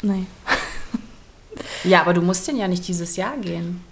Nee. 0.02 0.26
ja, 1.84 2.02
aber 2.02 2.14
du 2.14 2.22
musst 2.22 2.48
denn 2.48 2.58
ja 2.58 2.68
nicht 2.68 2.88
dieses 2.88 3.16
Jahr 3.16 3.38
gehen. 3.38 3.84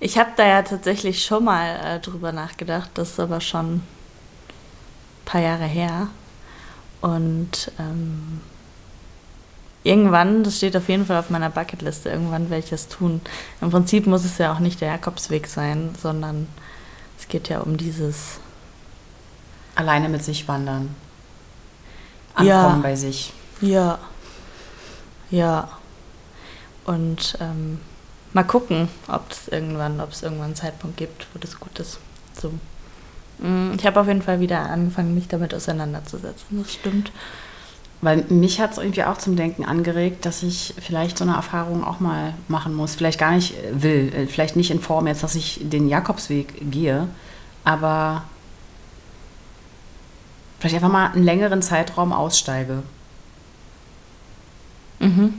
Ich 0.00 0.18
habe 0.18 0.30
da 0.36 0.46
ja 0.46 0.62
tatsächlich 0.62 1.24
schon 1.24 1.44
mal 1.44 1.78
äh, 1.84 2.00
drüber 2.00 2.32
nachgedacht. 2.32 2.90
Das 2.94 3.10
ist 3.10 3.20
aber 3.20 3.40
schon 3.40 3.82
paar 5.30 5.40
Jahre 5.40 5.64
her. 5.64 6.08
Und 7.00 7.72
ähm, 7.78 8.40
irgendwann, 9.84 10.44
das 10.44 10.56
steht 10.56 10.76
auf 10.76 10.88
jeden 10.88 11.06
Fall 11.06 11.18
auf 11.18 11.30
meiner 11.30 11.50
Bucketliste, 11.50 12.10
irgendwann 12.10 12.50
werde 12.50 12.64
ich 12.64 12.70
das 12.70 12.88
tun. 12.88 13.20
Im 13.60 13.70
Prinzip 13.70 14.06
muss 14.06 14.24
es 14.24 14.38
ja 14.38 14.52
auch 14.52 14.58
nicht 14.58 14.80
der 14.80 14.88
Jakobsweg 14.88 15.46
sein, 15.46 15.94
sondern 16.00 16.48
es 17.18 17.28
geht 17.28 17.48
ja 17.48 17.60
um 17.60 17.76
dieses 17.76 18.40
Alleine 19.76 20.08
mit 20.08 20.24
sich 20.24 20.48
wandern. 20.48 20.94
Ankommen 22.34 22.48
ja. 22.48 22.80
bei 22.82 22.96
sich. 22.96 23.32
Ja. 23.60 23.98
Ja. 25.30 25.68
Und 26.84 27.38
ähm, 27.40 27.80
mal 28.32 28.42
gucken, 28.42 28.88
ob 29.06 29.30
es 29.30 29.48
irgendwann, 29.48 30.00
ob 30.00 30.10
es 30.10 30.22
irgendwann 30.22 30.46
einen 30.46 30.56
Zeitpunkt 30.56 30.96
gibt, 30.96 31.28
wo 31.32 31.38
das 31.38 31.58
gut 31.58 31.78
ist. 31.78 31.98
So. 32.40 32.52
Mm, 33.40 33.72
ich 33.76 33.86
habe 33.86 34.00
auf 34.00 34.06
jeden 34.06 34.22
Fall 34.22 34.40
wieder 34.40 34.60
angefangen, 34.60 35.14
mich 35.14 35.28
damit 35.28 35.54
auseinanderzusetzen. 35.54 36.62
Das 36.62 36.72
stimmt. 36.72 37.12
Weil 38.02 38.24
mich 38.28 38.60
hat 38.60 38.72
es 38.72 38.78
irgendwie 38.78 39.04
auch 39.04 39.18
zum 39.18 39.36
Denken 39.36 39.64
angeregt, 39.64 40.24
dass 40.24 40.42
ich 40.42 40.74
vielleicht 40.80 41.18
so 41.18 41.24
eine 41.24 41.34
Erfahrung 41.34 41.84
auch 41.84 42.00
mal 42.00 42.34
machen 42.48 42.74
muss. 42.74 42.94
Vielleicht 42.94 43.18
gar 43.18 43.32
nicht 43.32 43.54
will. 43.72 44.12
Äh, 44.14 44.26
vielleicht 44.26 44.56
nicht 44.56 44.70
in 44.70 44.80
Form 44.80 45.06
jetzt, 45.06 45.22
dass 45.22 45.34
ich 45.34 45.60
den 45.62 45.88
Jakobsweg 45.88 46.70
gehe, 46.70 47.08
aber 47.64 48.24
vielleicht 50.58 50.76
einfach 50.76 50.92
mal 50.92 51.12
einen 51.12 51.24
längeren 51.24 51.60
Zeitraum 51.62 52.12
aussteige. 52.12 52.82
Mhm. 54.98 55.34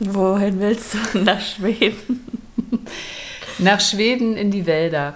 Wohin 0.00 0.60
willst 0.60 0.94
du? 0.94 1.18
Nach 1.24 1.40
Schweden? 1.40 2.26
Nach 3.58 3.80
Schweden 3.80 4.36
in 4.36 4.50
die 4.50 4.66
Wälder. 4.66 5.14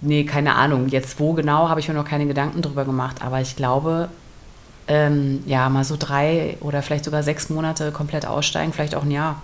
Nee, 0.00 0.24
keine 0.24 0.54
Ahnung. 0.54 0.88
Jetzt 0.88 1.18
wo 1.20 1.32
genau, 1.32 1.68
habe 1.68 1.80
ich 1.80 1.88
mir 1.88 1.94
noch 1.94 2.04
keine 2.04 2.26
Gedanken 2.26 2.62
drüber 2.62 2.84
gemacht. 2.84 3.22
Aber 3.22 3.40
ich 3.40 3.56
glaube, 3.56 4.08
ähm, 4.88 5.42
ja, 5.46 5.68
mal 5.68 5.84
so 5.84 5.96
drei 5.98 6.56
oder 6.60 6.82
vielleicht 6.82 7.04
sogar 7.04 7.22
sechs 7.22 7.50
Monate 7.50 7.92
komplett 7.92 8.26
aussteigen, 8.26 8.72
vielleicht 8.72 8.94
auch 8.94 9.02
ein 9.02 9.10
Jahr. 9.10 9.42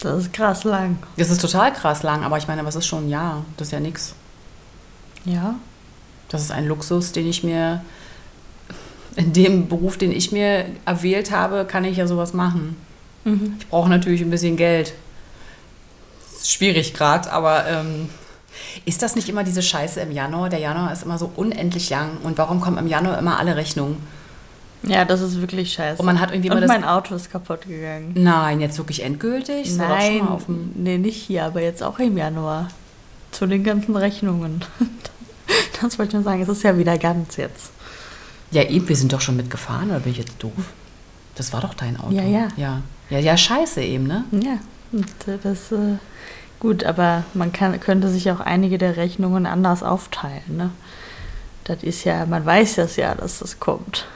Das 0.00 0.18
ist 0.18 0.32
krass 0.32 0.64
lang. 0.64 0.98
Das 1.16 1.30
ist 1.30 1.40
total 1.40 1.72
krass 1.72 2.02
lang, 2.02 2.24
aber 2.24 2.36
ich 2.38 2.46
meine, 2.46 2.64
was 2.64 2.76
ist 2.76 2.86
schon 2.86 3.06
ein 3.06 3.08
Jahr? 3.10 3.44
Das 3.56 3.68
ist 3.68 3.72
ja 3.72 3.80
nichts. 3.80 4.14
Ja. 5.24 5.54
Das 6.28 6.42
ist 6.42 6.50
ein 6.50 6.66
Luxus, 6.66 7.12
den 7.12 7.26
ich 7.26 7.44
mir, 7.44 7.82
in 9.16 9.32
dem 9.32 9.68
Beruf, 9.68 9.96
den 9.96 10.12
ich 10.12 10.32
mir 10.32 10.66
erwählt 10.84 11.30
habe, 11.30 11.64
kann 11.64 11.84
ich 11.84 11.96
ja 11.96 12.06
sowas 12.06 12.32
machen. 12.32 12.76
Mhm. 13.24 13.56
Ich 13.58 13.68
brauche 13.68 13.88
natürlich 13.88 14.20
ein 14.20 14.30
bisschen 14.30 14.56
Geld. 14.56 14.94
Schwierig 16.44 16.94
gerade, 16.94 17.32
aber 17.32 17.66
ähm, 17.66 18.08
ist 18.84 19.02
das 19.02 19.16
nicht 19.16 19.28
immer 19.28 19.44
diese 19.44 19.62
Scheiße 19.62 20.00
im 20.00 20.12
Januar? 20.12 20.48
Der 20.50 20.58
Januar 20.60 20.92
ist 20.92 21.02
immer 21.02 21.18
so 21.18 21.30
unendlich 21.36 21.90
lang. 21.90 22.18
Und 22.22 22.38
warum 22.38 22.60
kommen 22.60 22.78
im 22.78 22.86
Januar 22.86 23.18
immer 23.18 23.38
alle 23.38 23.56
Rechnungen? 23.56 23.96
Ja, 24.82 25.04
das 25.06 25.22
ist 25.22 25.40
wirklich 25.40 25.72
scheiße. 25.72 25.98
Und 26.00 26.06
man 26.06 26.20
hat 26.20 26.30
irgendwie 26.30 26.48
immer 26.48 26.56
Und 26.56 26.62
das. 26.62 26.68
mein 26.68 26.84
Auto 26.84 27.14
ist 27.14 27.30
kaputt 27.32 27.62
gegangen. 27.66 28.12
Nein, 28.14 28.60
jetzt 28.60 28.76
wirklich 28.76 29.02
endgültig? 29.02 29.68
Das 29.68 29.78
war 29.78 29.88
Nein, 29.88 30.20
dem- 30.46 30.72
nee, 30.76 30.98
nicht 30.98 31.16
hier, 31.22 31.44
aber 31.46 31.62
jetzt 31.62 31.82
auch 31.82 31.98
im 31.98 32.16
Januar. 32.18 32.68
Zu 33.30 33.46
den 33.46 33.64
ganzen 33.64 33.96
Rechnungen. 33.96 34.62
Das 35.80 35.98
wollte 35.98 36.10
ich 36.10 36.14
nur 36.14 36.22
sagen, 36.22 36.40
es 36.40 36.48
ist 36.48 36.62
ja 36.62 36.78
wieder 36.78 36.96
ganz 36.96 37.36
jetzt. 37.36 37.70
Ja, 38.50 38.62
eben, 38.62 38.88
wir 38.88 38.96
sind 38.96 39.12
doch 39.12 39.20
schon 39.20 39.36
mitgefahren, 39.36 39.90
oder 39.90 40.00
bin 40.00 40.12
ich 40.12 40.18
jetzt 40.18 40.34
doof? 40.42 40.52
Das 41.34 41.52
war 41.52 41.60
doch 41.60 41.74
dein 41.74 41.98
Auto. 42.00 42.12
Ja, 42.14 42.22
ja. 42.22 42.48
Ja, 42.56 42.80
ja, 43.10 43.18
ja 43.18 43.36
scheiße 43.36 43.82
eben, 43.82 44.06
ne? 44.06 44.24
Ja, 44.32 44.58
das 45.42 45.72
äh, 45.72 45.96
gut, 46.60 46.84
aber 46.84 47.24
man 47.34 47.52
kann, 47.52 47.78
könnte 47.80 48.08
sich 48.08 48.30
auch 48.30 48.40
einige 48.40 48.78
der 48.78 48.96
Rechnungen 48.96 49.46
anders 49.46 49.82
aufteilen. 49.82 50.42
Ne? 50.56 50.70
Das 51.64 51.82
ist 51.82 52.04
ja, 52.04 52.26
man 52.26 52.44
weiß 52.44 52.76
das 52.76 52.96
ja, 52.96 53.14
dass 53.14 53.38
das 53.40 53.58
kommt. 53.60 54.06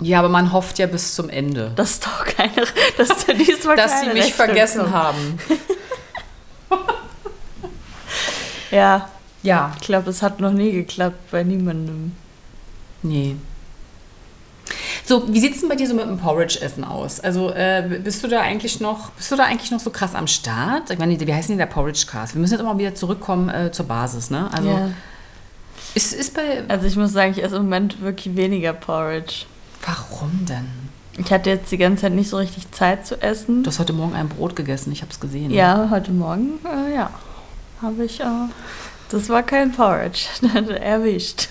Ja, 0.00 0.18
aber 0.20 0.28
man 0.30 0.52
hofft 0.52 0.78
ja 0.78 0.86
bis 0.86 1.14
zum 1.14 1.28
Ende. 1.28 1.72
Das 1.76 1.90
ist 1.92 2.06
doch 2.06 2.24
keine, 2.24 2.64
dass 2.96 3.26
da 3.26 3.32
diesmal 3.34 3.76
dass 3.76 4.00
sie 4.00 4.06
mich 4.08 4.16
Rechnung 4.24 4.32
vergessen 4.32 4.80
kommt. 4.82 4.94
haben. 4.94 5.38
Ja, 8.70 9.08
Ja. 9.42 9.72
ich 9.80 9.86
glaube, 9.86 10.10
es 10.10 10.22
hat 10.22 10.38
noch 10.40 10.52
nie 10.52 10.72
geklappt 10.72 11.30
bei 11.30 11.42
niemandem. 11.42 12.12
Nee. 13.02 13.36
So, 15.10 15.24
wie 15.26 15.40
sieht's 15.40 15.58
denn 15.58 15.68
bei 15.68 15.74
dir 15.74 15.88
so 15.88 15.94
mit 15.94 16.04
dem 16.04 16.18
Porridge-Essen 16.18 16.84
aus? 16.84 17.18
Also 17.18 17.50
äh, 17.50 17.98
bist 18.00 18.22
du 18.22 18.28
da 18.28 18.42
eigentlich 18.42 18.78
noch, 18.78 19.10
bist 19.10 19.32
du 19.32 19.34
da 19.34 19.42
eigentlich 19.42 19.72
noch 19.72 19.80
so 19.80 19.90
krass 19.90 20.14
am 20.14 20.28
Start? 20.28 20.88
Ich 20.90 21.00
meine, 21.00 21.18
wie 21.18 21.34
heißt 21.34 21.48
denn 21.48 21.58
der 21.58 21.66
Porridge-Cast? 21.66 22.34
Wir 22.34 22.40
müssen 22.40 22.54
jetzt 22.54 22.62
mal 22.62 22.78
wieder 22.78 22.94
zurückkommen 22.94 23.48
äh, 23.48 23.72
zur 23.72 23.86
Basis, 23.86 24.30
ne? 24.30 24.48
Also 24.52 24.68
ja. 24.68 24.90
ist, 25.96 26.12
ist 26.12 26.32
bei. 26.32 26.62
Also 26.68 26.86
ich 26.86 26.94
muss 26.94 27.10
sagen, 27.10 27.32
ich 27.32 27.42
esse 27.42 27.56
im 27.56 27.64
Moment 27.64 28.00
wirklich 28.00 28.36
weniger 28.36 28.72
Porridge. 28.72 29.46
Warum 29.84 30.46
denn? 30.48 30.68
Ich 31.18 31.32
hatte 31.32 31.50
jetzt 31.50 31.72
die 31.72 31.78
ganze 31.78 32.02
Zeit 32.02 32.12
nicht 32.12 32.30
so 32.30 32.36
richtig 32.36 32.70
Zeit 32.70 33.04
zu 33.04 33.20
essen. 33.20 33.64
Du 33.64 33.68
hast 33.70 33.80
heute 33.80 33.92
Morgen 33.92 34.14
ein 34.14 34.28
Brot 34.28 34.54
gegessen, 34.54 34.92
ich 34.92 35.02
habe 35.02 35.10
es 35.10 35.18
gesehen. 35.18 35.50
Ja, 35.50 35.88
heute 35.90 36.12
Morgen, 36.12 36.60
äh, 36.64 36.94
ja, 36.94 37.10
habe 37.82 38.04
ich, 38.04 38.20
äh, 38.20 38.46
das 39.08 39.28
war 39.28 39.42
kein 39.42 39.72
Porridge, 39.72 40.28
erwischt. 40.80 41.48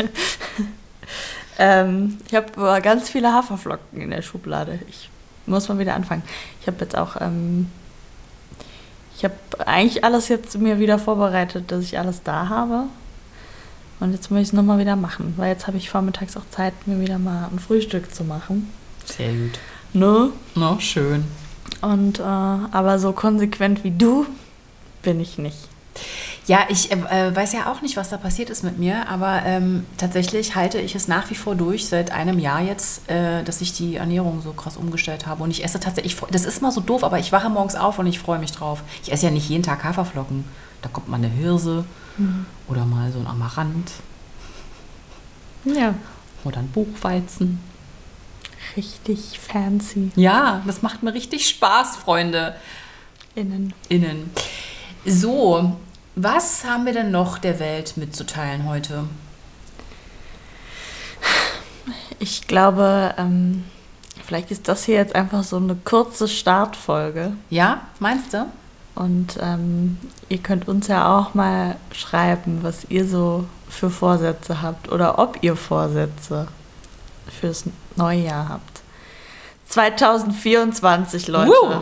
Ähm, 1.59 2.17
ich 2.27 2.33
habe 2.33 2.81
ganz 2.81 3.09
viele 3.09 3.33
Haferflocken 3.33 4.01
in 4.01 4.09
der 4.09 4.21
Schublade. 4.21 4.79
Ich 4.87 5.09
muss 5.45 5.67
mal 5.67 5.77
wieder 5.77 5.93
anfangen. 5.93 6.23
Ich 6.61 6.67
habe 6.67 6.77
jetzt 6.79 6.97
auch, 6.97 7.19
ähm, 7.19 7.67
ich 9.17 9.25
habe 9.25 9.35
eigentlich 9.65 10.03
alles 10.03 10.29
jetzt 10.29 10.57
mir 10.57 10.79
wieder 10.79 10.97
vorbereitet, 10.97 11.71
dass 11.71 11.83
ich 11.83 11.99
alles 11.99 12.23
da 12.23 12.47
habe. 12.47 12.85
Und 13.99 14.13
jetzt 14.13 14.31
muss 14.31 14.39
ich 14.39 14.47
es 14.47 14.53
nochmal 14.53 14.79
wieder 14.79 14.95
machen, 14.95 15.33
weil 15.35 15.49
jetzt 15.49 15.67
habe 15.67 15.75
ich 15.75 15.89
vormittags 15.89 16.37
auch 16.37 16.49
Zeit, 16.49 16.73
mir 16.87 17.01
wieder 17.01 17.19
mal 17.19 17.49
ein 17.51 17.59
Frühstück 17.59 18.15
zu 18.15 18.23
machen. 18.23 18.71
Sehr 19.03 19.33
gut. 19.33 19.59
Ne? 19.91 20.29
No, 20.55 20.79
schön. 20.79 21.25
Und 21.81 22.19
äh, 22.19 22.23
aber 22.23 22.99
so 22.99 23.11
konsequent 23.11 23.83
wie 23.83 23.91
du 23.91 24.25
bin 25.01 25.19
ich 25.19 25.37
nicht. 25.37 25.57
Ja, 26.47 26.61
ich 26.69 26.91
äh, 26.91 27.35
weiß 27.35 27.53
ja 27.53 27.71
auch 27.71 27.81
nicht, 27.81 27.95
was 27.95 28.09
da 28.09 28.17
passiert 28.17 28.49
ist 28.49 28.63
mit 28.63 28.79
mir, 28.79 29.07
aber 29.07 29.43
ähm, 29.45 29.85
tatsächlich 29.97 30.55
halte 30.55 30.79
ich 30.79 30.95
es 30.95 31.07
nach 31.07 31.29
wie 31.29 31.35
vor 31.35 31.53
durch, 31.55 31.87
seit 31.87 32.09
einem 32.11 32.39
Jahr 32.39 32.61
jetzt, 32.61 33.07
äh, 33.09 33.43
dass 33.43 33.61
ich 33.61 33.73
die 33.73 33.97
Ernährung 33.97 34.41
so 34.41 34.53
krass 34.53 34.75
umgestellt 34.75 35.27
habe. 35.27 35.43
Und 35.43 35.51
ich 35.51 35.63
esse 35.63 35.79
tatsächlich, 35.79 36.13
ich 36.15 36.19
das 36.31 36.45
ist 36.45 36.61
mal 36.63 36.71
so 36.71 36.81
doof, 36.81 37.03
aber 37.03 37.19
ich 37.19 37.31
wache 37.31 37.49
morgens 37.49 37.75
auf 37.75 37.99
und 37.99 38.07
ich 38.07 38.17
freue 38.17 38.39
mich 38.39 38.51
drauf. 38.51 38.81
Ich 39.03 39.11
esse 39.11 39.25
ja 39.27 39.31
nicht 39.31 39.47
jeden 39.47 39.61
Tag 39.63 39.83
Haferflocken. 39.83 40.43
Da 40.81 40.89
kommt 40.89 41.07
mal 41.07 41.17
eine 41.17 41.27
Hirse 41.29 41.85
oder 42.67 42.83
mal 42.85 43.11
so 43.11 43.19
ein 43.19 43.27
Amaranth 43.27 43.91
Ja. 45.65 45.93
oder 46.43 46.57
ein 46.59 46.69
Buchweizen. 46.69 47.59
Richtig 48.75 49.39
fancy 49.39 50.11
Ja, 50.15 50.61
das 50.65 50.81
macht 50.81 51.01
mir 51.03 51.13
richtig 51.13 51.47
Spaß, 51.47 51.95
Freunde. 51.97 52.55
innen. 53.35 53.73
Innen. 53.89 54.29
So, 55.05 55.75
was 56.15 56.63
haben 56.65 56.85
wir 56.85 56.93
denn 56.93 57.11
noch 57.11 57.37
der 57.37 57.59
Welt 57.59 57.97
mitzuteilen 57.97 58.67
heute? 58.67 59.05
Ich 62.19 62.47
glaube, 62.47 63.13
ähm, 63.17 63.63
vielleicht 64.25 64.51
ist 64.51 64.67
das 64.67 64.83
hier 64.83 64.95
jetzt 64.95 65.15
einfach 65.15 65.43
so 65.43 65.57
eine 65.57 65.75
kurze 65.75 66.27
Startfolge. 66.27 67.31
Ja, 67.49 67.81
meinst 67.99 68.33
du? 68.33 68.45
Und 68.95 69.37
ähm, 69.41 69.97
ihr 70.27 70.39
könnt 70.39 70.67
uns 70.67 70.87
ja 70.87 71.17
auch 71.17 71.33
mal 71.33 71.77
schreiben, 71.93 72.59
was 72.61 72.85
ihr 72.89 73.07
so 73.07 73.45
für 73.69 73.89
Vorsätze 73.89 74.61
habt 74.61 74.91
oder 74.91 75.19
ob 75.19 75.37
ihr 75.41 75.55
Vorsätze 75.55 76.47
fürs 77.39 77.63
neue 77.95 78.19
Jahr 78.19 78.49
habt. 78.49 78.81
2024, 79.69 81.27
Leute. 81.27 81.49
Woo! 81.51 81.81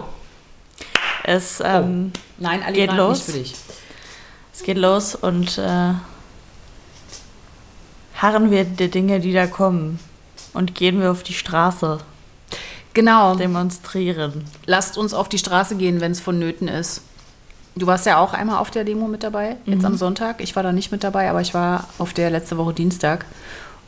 Es, 1.24 1.62
ähm, 1.66 2.12
Nein, 2.38 2.62
Ali, 2.62 2.74
Geht 2.74 2.92
nicht 2.92 2.98
los? 2.98 3.22
für 3.24 3.32
dich. 3.32 3.56
Es 4.58 4.64
geht 4.64 4.78
los 4.78 5.14
und 5.14 5.60
äh, 5.60 5.94
harren 8.16 8.50
wir 8.50 8.66
der 8.66 8.88
Dinge, 8.88 9.20
die 9.20 9.32
da 9.32 9.46
kommen. 9.46 10.00
Und 10.54 10.74
gehen 10.74 11.00
wir 11.00 11.12
auf 11.12 11.22
die 11.22 11.34
Straße, 11.36 12.00
Genau. 12.96 13.36
demonstrieren. 13.36 14.46
Lasst 14.66 14.98
uns 14.98 15.14
auf 15.14 15.30
die 15.30 15.38
Straße 15.38 15.76
gehen, 15.76 16.02
wenn 16.02 16.12
es 16.12 16.20
vonnöten 16.20 16.68
ist. 16.68 17.02
Du 17.76 17.86
warst 17.86 18.08
ja 18.08 18.18
auch 18.18 18.34
einmal 18.34 18.58
auf 18.58 18.72
der 18.72 18.84
Demo 18.84 19.08
mit 19.08 19.22
dabei, 19.22 19.58
jetzt 19.66 19.86
am 19.86 19.96
Sonntag. 19.96 20.42
Ich 20.42 20.56
war 20.56 20.64
da 20.64 20.72
nicht 20.72 20.92
mit 20.92 21.04
dabei, 21.04 21.30
aber 21.30 21.42
ich 21.42 21.54
war 21.54 21.88
auf 22.00 22.14
der 22.14 22.32
letzte 22.32 22.58
Woche 22.58 22.74
Dienstag. 22.74 23.26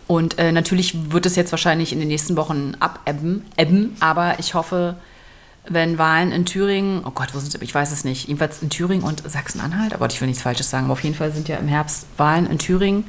Und 0.06 0.38
äh, 0.38 0.52
natürlich 0.52 1.12
wird 1.12 1.26
es 1.26 1.36
jetzt 1.36 1.52
wahrscheinlich 1.52 1.92
in 1.92 1.98
den 1.98 2.10
nächsten 2.10 2.38
Wochen 2.38 2.74
abebben, 2.80 3.46
ebben, 3.58 3.98
aber 4.00 4.38
ich 4.38 4.54
hoffe, 4.54 4.96
wenn 5.68 5.98
Wahlen 5.98 6.32
in 6.32 6.46
Thüringen, 6.46 7.04
oh 7.06 7.12
Gott, 7.12 7.34
wo 7.34 7.40
sind 7.40 7.62
ich 7.62 7.76
weiß 7.76 7.92
es 7.92 8.04
nicht, 8.04 8.28
jedenfalls 8.28 8.62
in 8.62 8.70
Thüringen 8.70 9.04
und 9.04 9.30
Sachsen-Anhalt, 9.30 9.94
aber 9.94 10.08
ich 10.08 10.20
will 10.20 10.28
nichts 10.28 10.44
Falsches 10.44 10.70
sagen, 10.70 10.86
aber 10.86 10.94
auf 10.94 11.04
jeden 11.04 11.16
Fall 11.16 11.32
sind 11.32 11.48
ja 11.48 11.58
im 11.58 11.68
Herbst 11.68 12.08
Wahlen 12.18 12.48
in 12.48 12.58
Thüringen. 12.58 13.06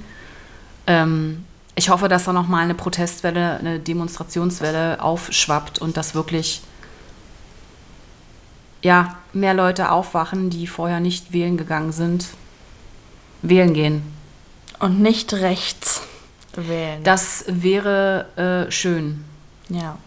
Ähm, 0.87 1.45
ich 1.75 1.89
hoffe, 1.89 2.09
dass 2.09 2.25
da 2.25 2.33
nochmal 2.33 2.65
eine 2.65 2.75
Protestwelle, 2.75 3.59
eine 3.59 3.79
Demonstrationswelle 3.79 5.03
aufschwappt 5.03 5.79
und 5.79 5.97
dass 5.97 6.15
wirklich 6.15 6.63
ja, 8.83 9.19
mehr 9.33 9.55
Leute 9.55 9.91
aufwachen, 9.91 10.51
die 10.51 10.67
vorher 10.67 11.01
nicht 11.01 11.33
wählen 11.33 11.57
gegangen 11.57 11.93
sind, 11.93 12.27
wählen 13.43 13.75
gehen. 13.75 14.03
Und 14.79 15.01
nicht 15.01 15.33
rechts 15.35 16.03
wählen. 16.55 17.03
Das 17.05 17.45
wäre 17.49 18.67
äh, 18.69 18.71
schön. 18.71 19.25
Ja. 19.69 19.99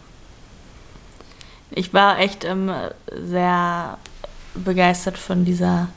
Ich 1.76 1.94
war 1.94 2.20
echt 2.20 2.46
ähm, 2.46 2.72
sehr 3.12 3.98
begeistert 4.54 5.18
von 5.18 5.44
dieser, 5.44 5.88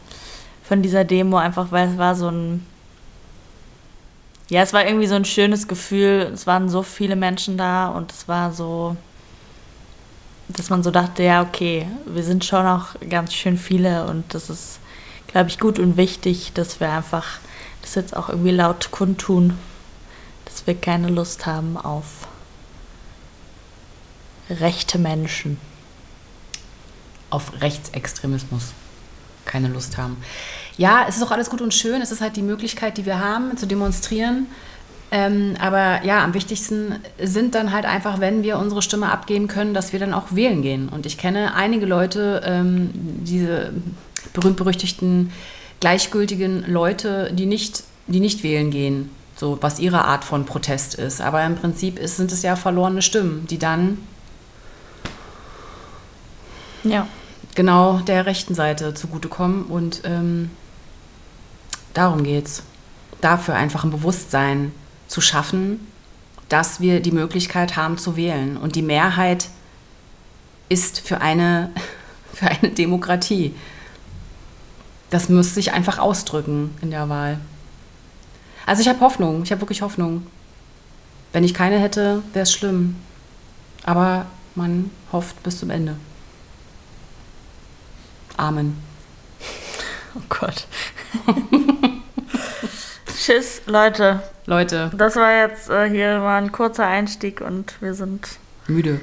von 0.63 0.83
dieser 0.83 1.05
Demo, 1.05 1.37
einfach 1.37 1.71
weil 1.71 1.91
es 1.91 1.99
war 1.99 2.15
so 2.15 2.29
ein. 2.29 2.67
Ja, 4.49 4.63
es 4.63 4.73
war 4.73 4.87
irgendwie 4.87 5.09
so 5.09 5.17
ein 5.17 5.25
schönes 5.25 5.67
Gefühl. 5.67 6.31
Es 6.33 6.47
waren 6.47 6.69
so 6.69 6.83
viele 6.83 7.17
Menschen 7.17 7.59
da 7.59 7.89
und 7.89 8.13
es 8.13 8.29
war 8.29 8.53
so, 8.53 8.97
dass 10.49 10.71
man 10.71 10.83
so 10.83 10.91
dachte, 10.91 11.25
ja, 11.25 11.43
okay, 11.43 11.89
wir 12.07 12.23
sind 12.23 12.45
schon 12.45 12.65
auch 12.65 12.95
ganz 13.11 13.35
schön 13.35 13.59
viele 13.59 14.07
und 14.07 14.33
das 14.33 14.49
ist, 14.49 14.79
glaube 15.27 15.49
ich, 15.49 15.59
gut 15.59 15.81
und 15.81 15.97
wichtig, 15.97 16.53
dass 16.55 16.79
wir 16.79 16.91
einfach 16.91 17.27
das 17.83 17.97
jetzt 17.97 18.17
auch 18.17 18.29
irgendwie 18.29 18.53
laut 18.53 18.93
kundtun, 18.93 19.59
dass 20.45 20.67
wir 20.67 20.77
keine 20.77 21.09
Lust 21.09 21.45
haben 21.45 21.77
auf 21.77 22.29
rechte 24.51 24.99
Menschen. 24.99 25.59
Auf 27.31 27.61
Rechtsextremismus 27.61 28.73
keine 29.47 29.69
Lust 29.69 29.97
haben. 29.97 30.17
Ja, 30.77 31.07
es 31.09 31.17
ist 31.17 31.23
auch 31.23 31.31
alles 31.31 31.49
gut 31.49 31.63
und 31.63 31.73
schön. 31.73 32.03
Es 32.03 32.13
ist 32.13 32.21
halt 32.21 32.37
die 32.37 32.43
Möglichkeit, 32.43 32.99
die 32.99 33.07
wir 33.07 33.21
haben, 33.21 33.57
zu 33.57 33.67
demonstrieren. 33.67 34.47
Ähm, 35.13 35.55
aber 35.61 36.05
ja, 36.05 36.23
am 36.25 36.35
wichtigsten 36.35 36.97
sind 37.23 37.55
dann 37.55 37.73
halt 37.73 37.87
einfach, 37.87 38.21
wenn 38.21 38.43
wir 38.43 38.59
unsere 38.59 38.83
Stimme 38.83 39.11
abgeben 39.11 39.47
können, 39.47 39.73
dass 39.73 39.93
wir 39.93 40.01
dann 40.01 40.13
auch 40.13 40.27
wählen 40.33 40.63
gehen. 40.63 40.89
Und 40.89 41.07
ich 41.07 41.17
kenne 41.17 41.55
einige 41.55 41.87
Leute, 41.87 42.43
ähm, 42.45 42.91
diese 42.93 43.73
berühmt-berüchtigten, 44.35 45.33
gleichgültigen 45.81 46.65
Leute, 46.67 47.31
die 47.33 47.47
nicht, 47.47 47.85
die 48.09 48.21
nicht 48.21 48.43
wählen 48.43 48.71
gehen, 48.71 49.11
so 49.37 49.59
was 49.61 49.79
ihre 49.79 50.05
Art 50.05 50.25
von 50.25 50.45
Protest 50.45 50.97
ist. 50.97 51.21
Aber 51.21 51.45
im 51.45 51.55
Prinzip 51.55 51.99
ist, 51.99 52.17
sind 52.17 52.33
es 52.33 52.43
ja 52.43 52.57
verlorene 52.57 53.01
Stimmen, 53.01 53.47
die 53.49 53.59
dann 53.59 53.99
Ja. 56.91 57.07
genau 57.55 57.99
der 57.99 58.27
rechten 58.27 58.55
Seite 58.55 58.95
zugutekommen. 58.95 59.65
Und 59.65 60.03
ähm, 60.05 60.51
darum 61.95 62.23
geht's. 62.23 62.63
Dafür 63.21 63.55
einfach 63.55 63.85
ein 63.85 63.91
Bewusstsein 63.91 64.73
zu 65.09 65.21
schaffen, 65.21 65.81
dass 66.49 66.81
wir 66.81 67.01
die 67.01 67.13
Möglichkeit 67.13 67.77
haben 67.77 67.99
zu 67.99 68.17
wählen. 68.17 68.57
Und 68.57 68.77
die 68.77 68.83
Mehrheit 68.83 69.49
ist 70.69 71.01
für 71.01 71.21
eine, 71.21 71.71
für 72.35 72.47
eine 72.47 72.71
Demokratie. 72.71 73.55
Das 75.11 75.29
muss 75.29 75.55
sich 75.55 75.73
einfach 75.73 75.99
ausdrücken 75.99 76.75
in 76.83 76.91
der 76.91 77.09
Wahl. 77.09 77.39
Also 78.67 78.83
ich 78.83 78.89
habe 78.89 79.01
Hoffnung, 79.01 79.45
ich 79.45 79.53
habe 79.53 79.61
wirklich 79.61 79.83
Hoffnung. 79.83 80.27
Wenn 81.33 81.45
ich 81.45 81.55
keine 81.55 81.79
hätte, 81.79 82.23
wäre 82.33 82.43
es 82.43 82.53
schlimm. 82.53 82.97
Aber 83.85 84.27
man 84.57 84.91
hofft 85.13 85.41
bis 85.43 85.59
zum 85.59 85.71
Ende. 85.71 85.97
Amen. 88.37 88.77
Oh 90.15 90.23
Gott. 90.29 90.67
Tschüss, 93.19 93.63
Leute. 93.67 94.23
Leute, 94.47 94.91
Das 94.97 95.17
war 95.17 95.33
jetzt 95.49 95.69
äh, 95.71 95.89
hier 95.91 96.19
mal 96.21 96.41
ein 96.43 96.53
kurzer 96.53 96.87
Einstieg 96.87 97.41
und 97.41 97.81
wir 97.81 97.95
sind, 97.95 98.29
müde. 98.69 99.01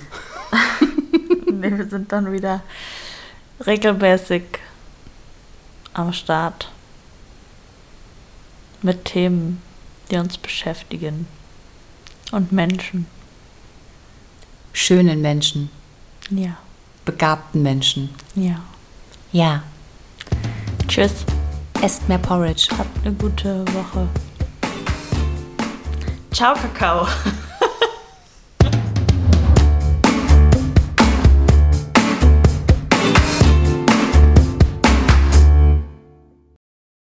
nee, 1.52 1.78
wir 1.78 1.88
sind 1.88 2.12
dann 2.12 2.32
wieder 2.32 2.62
regelmäßig 3.66 4.44
am 5.94 6.14
Start 6.14 6.70
mit 8.82 9.04
Themen, 9.06 9.62
die 10.12 10.16
uns 10.18 10.38
beschäftigen 10.38 11.28
und 12.32 12.52
Menschen. 12.52 13.06
Schönen 14.72 15.22
Menschen, 15.22 15.70
Ja, 16.30 16.58
begabten 17.06 17.62
Menschen. 17.64 18.10
ja. 18.36 18.62
Ja. 19.34 19.64
Tschüss. 20.88 21.26
Esst 21.82 22.08
mehr 22.08 22.20
Porridge. 22.20 22.68
Habt 22.78 23.04
eine 23.04 23.16
gute 23.16 23.66
Woche. 23.74 24.08
Ciao, 26.32 26.54
Kakao. 26.54 27.08